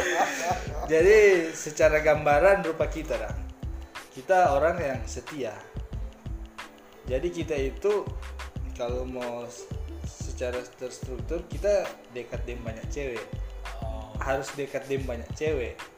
[0.92, 3.36] Jadi secara gambaran rupa kita dah.
[4.14, 5.56] Kita orang yang setia.
[7.10, 8.06] Jadi kita itu
[8.78, 9.48] kalau mau
[10.06, 13.26] secara terstruktur kita dekat dengan banyak cewek.
[13.82, 15.93] Oh, Harus dekat dengan banyak cewek.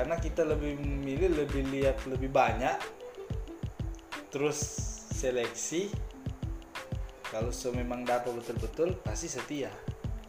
[0.00, 2.72] Karena kita lebih memilih lebih lihat lebih banyak
[4.32, 4.56] terus
[5.12, 5.92] seleksi.
[7.28, 9.68] Kalau so memang dapat betul-betul pasti setia.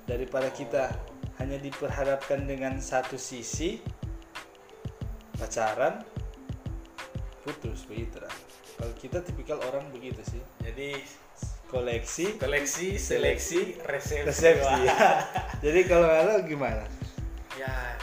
[0.03, 0.91] Daripada kita
[1.39, 3.79] hanya diperhadapkan dengan satu sisi
[5.39, 6.03] pacaran
[7.47, 8.35] putus begitu lah.
[8.75, 10.43] Kalau kita tipikal orang begitu sih.
[10.67, 10.99] Jadi
[11.71, 14.83] koleksi koleksi seleksi resepsi, resepsi.
[14.83, 14.99] Ya.
[15.63, 16.83] jadi kalau kalau gimana?
[17.55, 17.95] Ya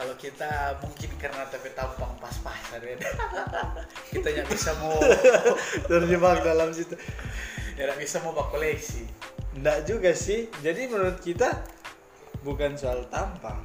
[0.00, 2.96] kalau kita mungkin karena tapi tampang pas-pasan ya.
[4.16, 4.96] kita nggak bisa mau
[5.92, 6.96] terjebak dalam situ
[7.76, 9.04] ya nggak bisa mau bak koleksi
[9.50, 10.46] Enggak juga sih.
[10.62, 11.50] Jadi menurut kita
[12.46, 13.58] bukan soal tampang.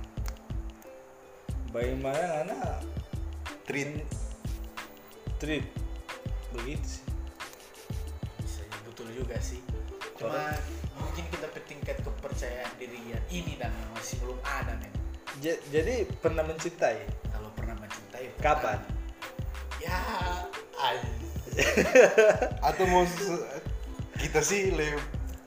[1.70, 2.82] Bagaimana anak
[3.70, 4.02] treat
[5.38, 5.62] treat
[6.58, 7.04] begitu sih.
[8.42, 9.60] bisa betul juga sih
[10.16, 10.56] cuma
[10.96, 15.05] mungkin kita tingkat kepercayaan diri yang ini dan masih belum ada Ja-
[15.44, 17.00] jadi pernah mencintai
[17.32, 18.80] kalau pernah mencintai kapan?
[19.84, 20.00] ya
[20.80, 21.00] ay
[22.68, 23.04] atau mau
[24.20, 25.00] kita sih lebih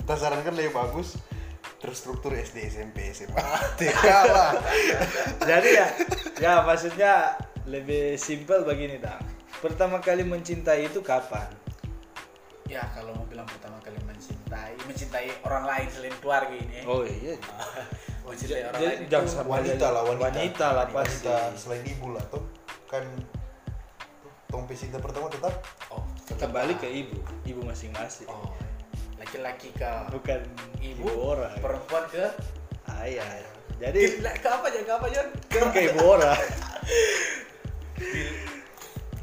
[0.05, 1.20] kita sarankan lebih bagus
[1.79, 3.44] terstruktur SD SMP SMA
[3.79, 4.57] TK lah
[5.44, 5.87] Jadi ya,
[6.40, 9.20] ya maksudnya lebih simpel begini dong.
[9.61, 11.46] Pertama kali mencintai itu kapan?
[12.68, 17.40] ya kalau mau bilang pertama kali mencintai mencintai orang lain selain keluarga ini Oh iya.
[18.29, 21.27] orang Jadi lain itu jangan sampai wanita lah wanita Wanita lah pasti.
[21.27, 22.45] wanita selain ibu lah tuh
[22.87, 23.05] kan
[24.49, 25.55] tong cinta pertama tetap
[25.91, 28.29] oh Kembali ke ibu, ibu masing-masing.
[28.29, 28.53] oh
[29.19, 30.41] laki-laki ke Bukan
[30.79, 31.57] ibu, ibu orang.
[31.59, 32.25] perempuan ke
[32.88, 33.27] Ayah.
[33.79, 36.35] Jadi Gila, ke apa ya ke apa Jon kan ke ibu orang.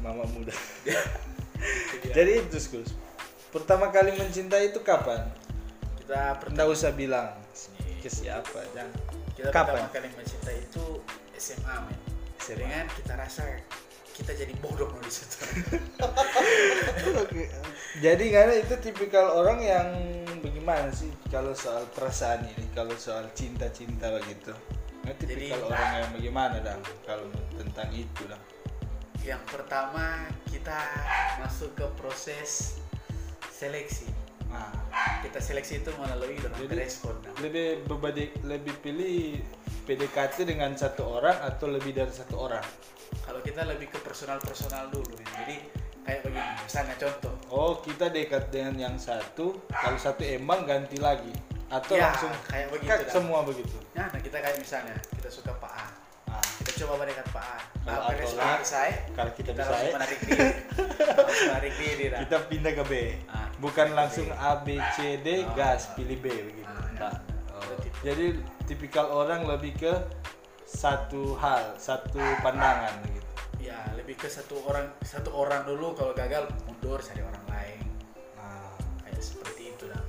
[0.04, 0.52] Mama muda.
[2.16, 2.92] Jadi itu Gus.
[3.50, 5.26] Pertama kali mencintai itu kapan?
[5.96, 7.34] kita Nggak usah bilang
[7.98, 8.92] ke siapa, jangan.
[9.32, 9.84] kita Kapan?
[9.84, 10.84] pertama kali mencintai itu
[11.34, 11.98] SMA men
[12.38, 12.56] SMA.
[12.58, 13.42] dengan kita rasa
[14.12, 15.36] kita jadi bodoh di situ
[17.96, 19.88] Jadi karena itu tipikal orang yang
[20.40, 24.52] bagaimana sih kalau soal perasaan ini, kalau soal cinta-cinta begitu.
[25.04, 28.42] Nah, tipikal Jadi- orang yang bagaimana dong kalau tentang itu dong.
[29.20, 30.76] yang pertama kita
[31.36, 32.78] masuk ke proses
[33.50, 34.06] seleksi
[34.46, 34.70] Nah,
[35.22, 37.32] kita seleksi itu melalui Jadi- respon nah.
[37.38, 39.40] lebih berbeda lebih pilih
[39.82, 42.64] PDKT dengan satu orang atau lebih dari satu orang.
[43.22, 45.26] kalau kita lebih ke personal personal dulu men.
[45.36, 45.56] jadi
[46.02, 51.30] kayak begini misalnya contoh Oh, kita dekat dengan yang satu, kalau satu emang ganti lagi
[51.66, 53.06] atau Ya, langsung kayak begitu dah.
[53.08, 53.76] semua begitu.
[53.92, 55.86] nah, nah kita kayak misalnya kita suka Pak A
[56.26, 59.86] Nah, kita coba mendekat Pak A Kalau A respon tolak, saya kalau kita bisa langsung
[59.86, 59.94] ya.
[59.94, 60.48] menarik diri
[61.08, 62.20] langsung menarik diri dah.
[62.22, 62.92] kita pindah ke B.
[63.26, 64.28] Ah, Bukan langsung.
[64.36, 66.68] A B C D Ah, gas pilih B begitu.
[67.00, 67.12] Nah,
[67.56, 67.62] oh.
[68.04, 68.36] Jadi
[68.68, 69.92] tipikal orang lebih ke
[70.66, 73.22] satu hal, satu pandangan gitu.
[73.70, 77.80] ya lebih ke satu orang satu orang dulu kalau gagal mundur cari orang lain
[78.34, 78.74] Nah,
[79.06, 80.02] kayak seperti itu dah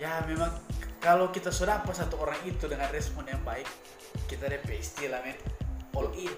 [0.00, 0.48] ya memang
[0.96, 3.68] kalau kita sudah apa satu orang itu dengan respon yang baik
[4.32, 5.36] kita DP istilah men
[5.92, 6.32] all in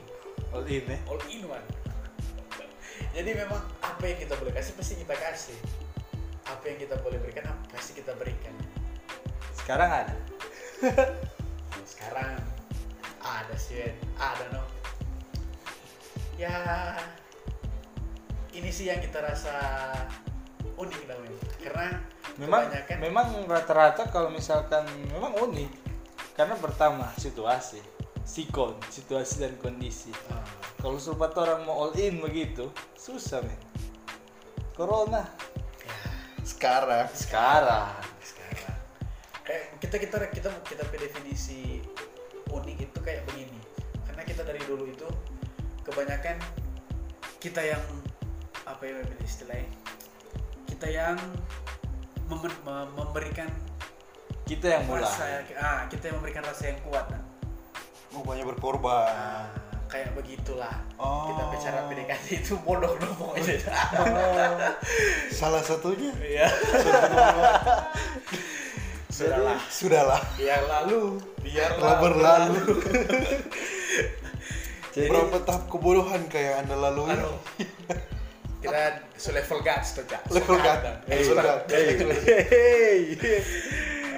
[0.50, 0.98] all in ya.
[1.06, 1.66] all in one
[3.14, 5.58] jadi memang apa yang kita boleh kasih pasti kita kasih
[6.46, 8.54] apa yang kita boleh berikan apa pasti kita berikan
[9.54, 10.16] Sekarang ada.
[11.92, 12.34] Sekarang
[13.22, 13.78] ada sih
[14.18, 14.62] ada no
[16.34, 16.54] ya
[18.50, 19.54] ini sih yang kita rasa
[20.74, 21.30] unik men
[21.62, 22.02] karena
[22.40, 25.72] Memang kebanyakan memang rata-rata kalau misalkan memang unik.
[26.32, 27.76] Karena pertama situasi,
[28.24, 30.08] sikon, situasi dan kondisi.
[30.32, 30.40] Ah,
[30.80, 33.60] Kalau sempat orang mau all in begitu, susah men.
[34.72, 35.28] Corona
[36.62, 37.90] sekarang sekarang.
[38.22, 38.78] sekarang
[39.42, 41.82] kayak kita kita kita kita pilih definisi
[42.46, 43.58] unik itu kayak begini
[44.06, 45.08] karena kita dari dulu itu
[45.82, 46.38] kebanyakan
[47.42, 47.82] kita yang
[48.62, 49.66] apa ya istilahnya
[50.70, 51.18] kita yang
[52.30, 53.50] mem- mem- memberikan
[54.46, 55.02] Kita yang mulai.
[55.02, 57.22] rasa ah kita yang memberikan rasa yang kuat nah.
[58.14, 59.50] oh, banyak berkorban Ah,
[59.92, 61.28] kayak begitulah Oh.
[61.28, 63.60] kita bicara PDKT itu bodoh dong pokoknya
[65.30, 66.48] salah satunya Iya.
[69.12, 69.60] Sudahlah.
[69.68, 71.20] sudahlah Biar lalu.
[71.44, 72.64] Biar telah berlalu
[74.92, 77.36] Jadi berapa tahap kebodohan kayak anda lalui Aduh.
[78.62, 80.22] Kita selevel gas tuh, Cak.
[80.30, 80.54] level
[81.08, 83.18] Eh, level gat hey,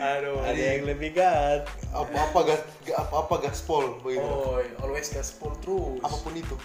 [0.05, 0.45] Aduh.
[0.45, 1.65] ada yang lebih gat.
[1.91, 2.61] apa apa gas
[2.93, 6.03] apa apa gaspol begitu Oh, always gas full terus.
[6.03, 6.57] apa pun itu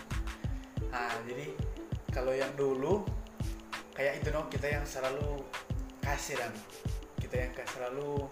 [0.90, 1.54] Nah, jadi
[2.10, 3.06] kalau yang dulu
[3.94, 5.46] kayak itu no kita yang selalu
[6.02, 6.50] kasih dan
[7.22, 8.26] kita yang kayak selalu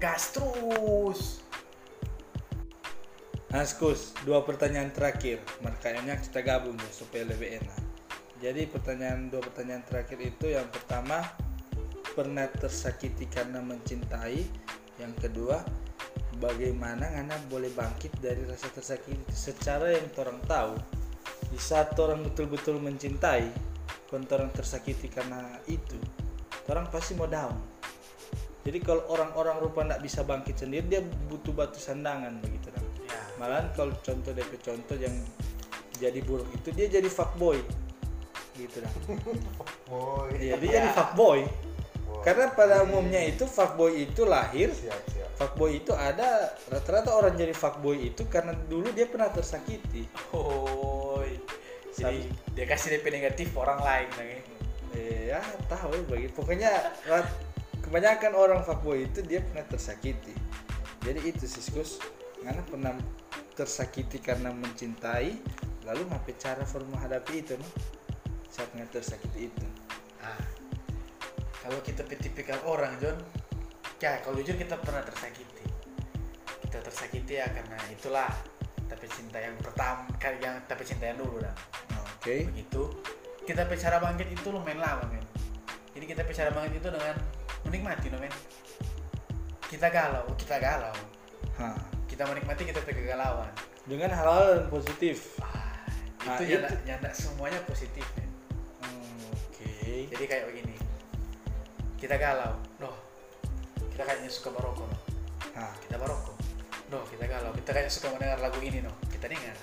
[0.00, 1.44] gas terus.
[3.50, 5.42] Nah, Skus, dua pertanyaan terakhir.
[5.60, 7.76] Makanya kita gabung ya supaya lebih enak.
[8.40, 11.20] Jadi pertanyaan dua pertanyaan terakhir itu yang pertama
[12.20, 14.44] pernah tersakiti karena mencintai,
[15.00, 15.64] yang kedua
[16.36, 20.76] bagaimana Ngana boleh bangkit dari rasa tersakiti secara yang orang tahu
[21.48, 23.48] di saat orang betul-betul mencintai,
[24.12, 25.96] kon orang tersakiti karena itu,
[26.68, 27.56] orang pasti mau down.
[28.68, 32.84] Jadi kalau orang-orang rupa tidak bisa bangkit sendiri, dia butuh batu sandangan begitu kan.
[33.08, 35.16] ya Malahan kalau contoh DP contoh yang
[35.96, 37.56] jadi buruk itu dia jadi fuckboy
[38.60, 38.92] gitu lah.
[39.90, 41.69] Oh, Iya, dia jadi fuckboy.
[42.20, 45.30] Karena pada umumnya itu fuckboy itu lahir siap siap.
[45.40, 50.04] fuckboy itu ada rata-rata orang jadi fuckboy itu karena dulu dia pernah tersakiti.
[50.36, 51.24] oh
[51.96, 52.20] jadi
[52.54, 54.38] dia kasih DP negatif orang lain lagi
[54.90, 55.38] Eh, ya
[55.70, 56.70] tahu ya bagi pokoknya
[57.78, 60.34] kebanyakan orang fuckboy itu dia pernah tersakiti.
[61.06, 62.02] Jadi itu siskus
[62.42, 62.94] karena pernah
[63.54, 65.30] tersakiti karena mencintai
[65.86, 67.66] lalu ngapain cara for menghadapi itu no?
[68.50, 69.66] saat tersakiti itu.
[70.20, 70.59] ah
[71.60, 73.16] kalau kita tipikal orang John
[74.00, 75.64] ya kalau jujur kita pernah tersakiti.
[76.64, 78.32] Kita tersakiti ya karena itulah
[78.88, 80.08] tapi cinta yang pertama
[80.40, 81.54] yang tapi cinta yang dulu dah
[82.18, 82.48] Oke.
[82.48, 82.82] begitu.
[83.44, 85.24] Kita bicara bangkit itu lumayan lama men.
[85.92, 87.16] Jadi kita bicara bangkit itu dengan
[87.68, 88.32] menikmati no men.
[89.68, 90.96] Kita galau kita galau.
[91.60, 91.76] Hah.
[92.10, 93.48] kita menikmati kita kegalauan.
[93.86, 95.38] Dengan hal-hal yang positif.
[95.40, 98.28] ah, itu itu- nyanda, nyanda semuanya positif men.
[98.84, 100.08] Hmm, Oke.
[100.08, 100.69] jadi kayak begini
[102.00, 102.56] kita galau.
[102.80, 102.96] Loh
[103.92, 105.00] kita kayaknya suka baroko loh
[105.52, 106.32] Nah, kita baroko.
[106.88, 107.52] Loh kita galau.
[107.52, 109.56] Kita kayaknya suka mendengar lagu ini loh kita dengar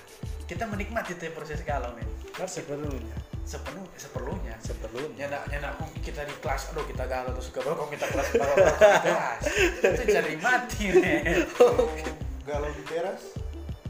[0.48, 2.06] kita menikmati tuh proses galau men.
[2.32, 3.18] Kan seperlunya.
[3.42, 4.54] sepenuh seperlunya.
[4.60, 5.24] Seperlunya.
[5.24, 8.64] nyana nyana mungkin kita di kelas aduh kita galau terus suka baroko kita kelas baroko
[8.64, 9.40] di kelas
[9.82, 11.24] itu cari mati men.
[12.46, 13.22] Galau di teras?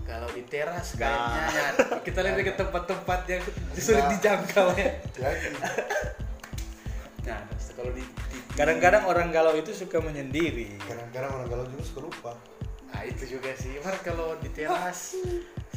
[0.08, 1.04] kalau di teras Nah.
[1.04, 1.66] kayaknya ya,
[2.00, 3.44] kita lebih ke tempat-tempat yang
[3.76, 4.10] sulit Nah.
[4.16, 4.90] dijangkau ya.
[7.28, 7.38] Nah
[7.76, 8.08] kalau di-
[8.58, 10.82] Kadang-kadang orang galau itu suka menyendiri.
[10.82, 12.32] kadang-kadang orang galau juga suka lupa.
[12.90, 15.14] Nah itu juga sih, Mar kalau di teras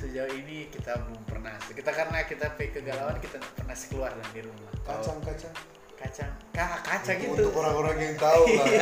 [0.02, 1.54] sejauh ini kita belum pernah.
[1.62, 4.74] Kita karena kita kegalauan kita pernah keluar dari rumah.
[4.82, 5.54] Kacang-kacang.
[6.02, 7.32] Kacang, kah kaca gitu.
[7.32, 8.66] Untuk orang-orang yang tahu lah.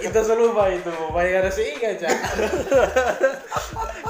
[0.00, 2.08] Kita selupa itu, banyak ada sih kaca.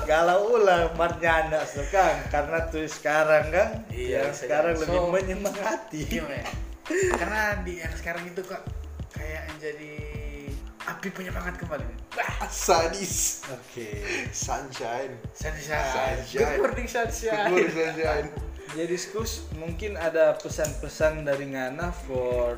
[0.06, 4.82] Galau ulah marnyana sekarang karena tuh sekarang kan Iya, yang sekarang jadi.
[4.86, 6.02] lebih So, menyemangati.
[6.18, 6.42] Iya.
[7.14, 8.62] Karena di yang sekarang itu kok
[9.14, 9.92] kayak yang jadi
[10.88, 11.84] api penyemangat kembali.
[12.18, 13.46] Wah, Sadis.
[13.46, 14.02] Oke.
[14.34, 15.14] Sunshine.
[15.30, 15.86] sunshine.
[15.86, 16.18] Sunshine.
[16.34, 17.50] Good morning Good sunshine.
[17.54, 18.26] morning, sunshine.
[18.70, 22.54] Jadi Skus mungkin ada pesan-pesan dari Ngana for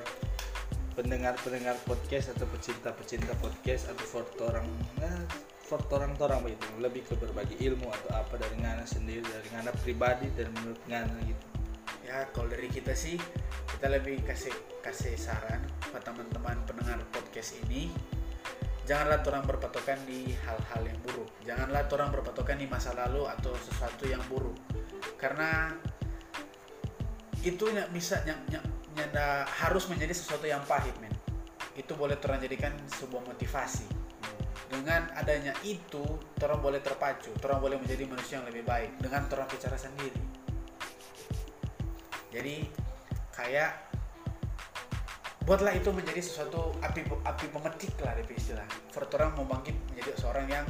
[0.93, 4.69] pendengar-pendengar podcast atau pecinta-pecinta podcast atau for orang
[5.01, 5.25] nah,
[5.65, 6.69] for orang-orang begitu.
[6.85, 11.17] Lebih ke berbagi ilmu atau apa dari Ngana sendiri dari Ngana pribadi dan menurut Ngana
[11.25, 11.45] gitu.
[12.05, 13.17] Ya kalau dari kita sih
[13.73, 14.53] kita lebih kasih
[14.85, 17.89] kasih saran buat teman-teman pendengar podcast ini.
[18.85, 21.33] Janganlah orang berpatokan di hal-hal yang buruk.
[21.49, 24.61] Janganlah orang berpatokan di masa lalu atau sesuatu yang buruk.
[25.17, 25.71] Karena
[27.43, 28.65] itu nyak bisa nyak, nyak,
[28.95, 31.13] nyanda harus menjadi sesuatu yang pahit men
[31.75, 33.89] itu boleh orang jadikan sebuah motivasi
[34.69, 36.05] dengan adanya itu
[36.41, 40.21] orang boleh terpacu orang boleh menjadi manusia yang lebih baik dengan orang bicara sendiri
[42.33, 42.65] jadi
[43.37, 43.93] kayak
[45.45, 48.65] buatlah itu menjadi sesuatu api api pemetik lah dari istilah.
[48.95, 50.67] For orang mau bangkit menjadi seorang yang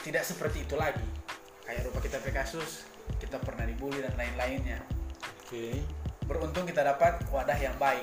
[0.00, 1.04] tidak seperti itu lagi.
[1.66, 2.86] Kayak rupa kita pakai kasus,
[3.18, 4.80] kita pernah dibully dan lain-lainnya.
[5.46, 5.78] Oke.
[6.26, 8.02] Beruntung kita dapat wadah yang baik.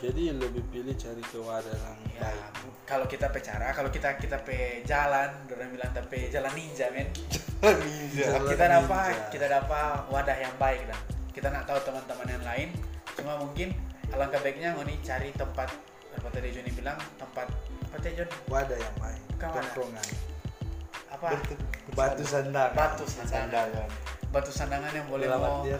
[0.00, 2.44] Jadi lebih pilih cari ke wadah yang Ya, baik.
[2.84, 7.08] kalau kita bicara, kalau kita kita pe jalan, orang bilang tapi jalan ninja men.
[7.60, 8.24] Ninja.
[8.26, 9.28] Jalan kita dapat ninja.
[9.30, 11.00] kita dapat wadah yang baik dan
[11.30, 12.68] kita nak tahu teman-teman yang lain
[13.14, 13.76] cuma mungkin
[14.10, 15.68] alangkah baiknya ngoni cari tempat
[16.10, 17.48] apa tadi Joni bilang tempat
[17.86, 19.20] apa tadi Jon Wadah yang baik.
[19.36, 20.06] Tongkrongan.
[21.10, 21.26] apa
[21.92, 22.72] Batu sandaran.
[22.72, 23.88] batu sandangan Sandangan.
[24.30, 25.76] batu sandangan yang boleh mau dia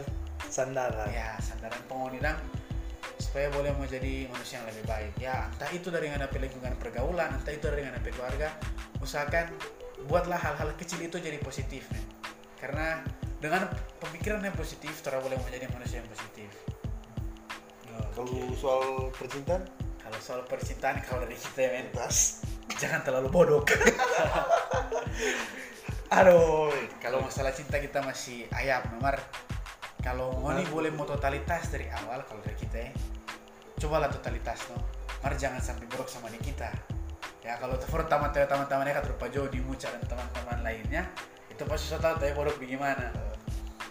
[0.50, 1.06] sandaran.
[1.14, 2.34] ya sandaran pengonidang
[3.20, 5.12] supaya boleh mau jadi manusia yang lebih baik.
[5.22, 8.50] Ya entah itu dari ngana lingkungan pergaulan entah itu dari ngana keluarga
[8.98, 9.54] usahakan
[10.10, 12.02] buatlah hal-hal kecil itu jadi positif men.
[12.58, 13.04] Karena
[13.38, 13.70] dengan
[14.02, 16.50] pemikiran yang positif kita boleh menjadi manusia yang positif.
[18.10, 19.64] Kalau soal percintaan,
[20.02, 21.88] kalau soal percintaan kalau dari kita ya men.
[21.94, 22.42] Tas.
[22.80, 23.62] jangan terlalu bodoh.
[26.18, 26.72] Aduh.
[26.98, 29.20] Kalau masalah cinta kita masih ayam nomor
[30.00, 32.92] kalau ngoni boleh mau totalitas dari awal kalau dari kita ya.
[33.80, 34.80] Cobalah totalitas no.
[35.20, 36.72] Mar jangan sampai buruk sama di kita.
[37.44, 41.08] Ya kalau terutama teman-teman ya berupa Jody Muca dan teman-teman lainnya
[41.48, 43.12] itu tempat susah tahu tapi bodoh bagaimana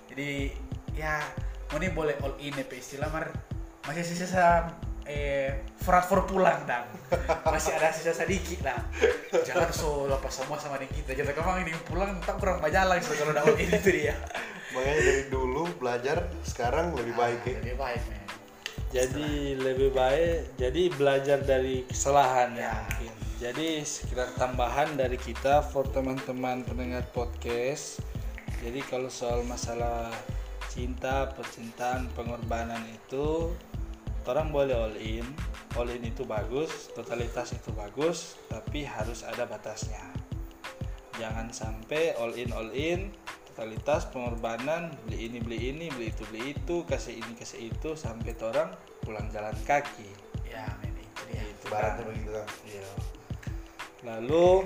[0.10, 0.53] jadi
[0.93, 1.22] ya
[1.70, 3.30] mau nih boleh all in ya istilah mar
[3.86, 4.70] masih sisa
[5.10, 6.86] eh for pulang dan
[7.49, 8.78] masih ada sisa sedikit lah.
[9.34, 11.18] Jangan so lepas semua sama dengan kita.
[11.18, 14.14] Kita kemang ini pulang tak kurang banyak lagi kalau udah all in itu dia
[14.76, 18.24] makanya dari dulu belajar sekarang lebih baik ya lebih baik men.
[18.89, 22.74] Jadi lebih baik jadi belajar dari kesalahan ya Ya.
[22.74, 23.13] mungkin.
[23.39, 28.01] Jadi sekedar tambahan dari kita for teman-teman pendengar podcast.
[28.59, 30.11] Jadi kalau soal masalah
[30.67, 33.53] cinta percintaan pengorbanan itu
[34.26, 35.24] orang boleh all in.
[35.78, 40.01] All in itu bagus totalitas itu bagus tapi harus ada batasnya.
[41.15, 43.13] Jangan sampai all in all in
[43.60, 48.32] totalitas pengorbanan beli ini beli ini beli itu beli itu kasih ini kasih itu sampai
[48.39, 48.72] orang
[49.03, 50.07] pulang jalan kaki.
[50.47, 51.43] Ya men itu dia.
[51.43, 52.07] Itu Baratnya kan.
[52.07, 52.32] begitu.
[52.32, 52.88] Kan Iya.
[54.07, 54.64] lalu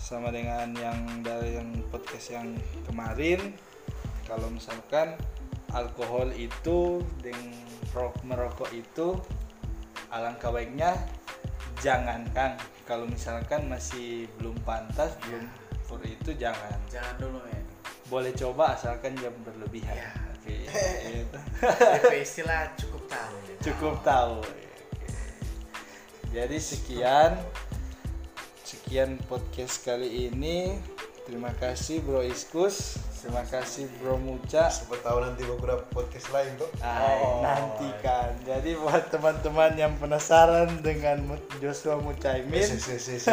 [0.00, 2.56] sama dengan yang dari yang podcast yang
[2.88, 3.52] kemarin
[4.24, 5.12] kalau misalkan
[5.76, 7.52] alkohol itu dengan
[7.92, 9.20] ro- merokok itu
[10.08, 10.96] alangkah baiknya
[11.84, 12.56] jangan Kang
[12.88, 15.44] kalau misalkan masih belum pantas belum
[15.84, 16.80] for itu jangan.
[16.88, 17.61] Jangan dulu men
[18.12, 20.12] boleh coba asalkan jangan berlebihan Ya.
[20.28, 20.52] oke
[21.24, 21.38] itu.
[22.02, 23.54] DP istilah cukup tahu ya.
[23.62, 25.08] cukup tahu Oke.
[26.28, 27.32] jadi sekian
[28.62, 30.76] sekian podcast kali ini
[31.22, 36.68] terima kasih Bro Iskus terima kasih Bro Muca siapa tahu nanti beberapa podcast lain tuh
[36.80, 37.40] Ay, Oh.
[37.40, 41.22] nantikan jadi buat teman-teman yang penasaran dengan
[41.60, 43.30] Joshua Mucaimin si, si, si, si.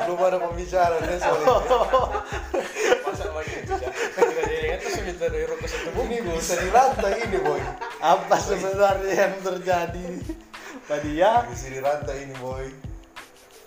[0.00, 1.78] belum ada pembicaraan ya soal itu
[5.20, 7.60] minta dari rokok satu ini bisa dirantai ini boy.
[8.00, 10.06] Apa sebenarnya yang terjadi?
[10.88, 11.44] Tadi ya.
[11.44, 12.72] Bisa dirantai ini boy.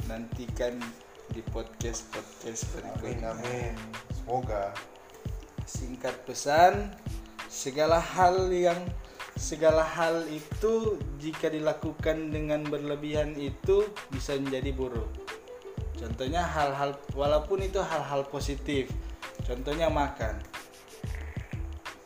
[0.10, 0.82] Nantikan
[1.30, 3.78] di podcast podcast amin berikutnya amin.
[4.18, 4.74] Semoga.
[5.70, 6.90] Singkat pesan
[7.46, 8.82] segala hal yang
[9.38, 15.22] segala hal itu jika dilakukan dengan berlebihan itu bisa menjadi buruk.
[16.02, 18.90] Contohnya hal-hal walaupun itu hal-hal positif.
[19.46, 20.42] Contohnya makan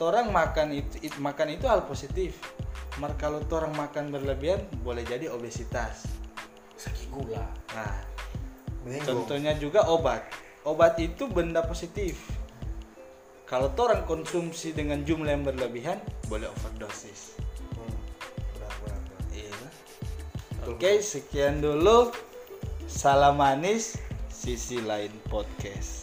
[0.02, 2.38] orang makan itu it- makan itu hal positif
[2.98, 6.10] Mar kalau orang makan berlebihan boleh jadi obesitas
[6.78, 8.18] sakit gula nah
[8.88, 10.24] Mending Contohnya juga obat.
[10.64, 12.24] Obat itu benda positif.
[13.44, 16.00] Kalau orang konsumsi dengan jumlah yang berlebihan,
[16.32, 17.36] boleh overdosis.
[17.76, 17.96] Hmm,
[18.56, 19.22] benar, benar, benar.
[19.36, 19.60] Iya.
[20.72, 22.16] Oke, sekian dulu.
[22.88, 24.00] Salam manis,
[24.32, 25.97] sisi lain podcast.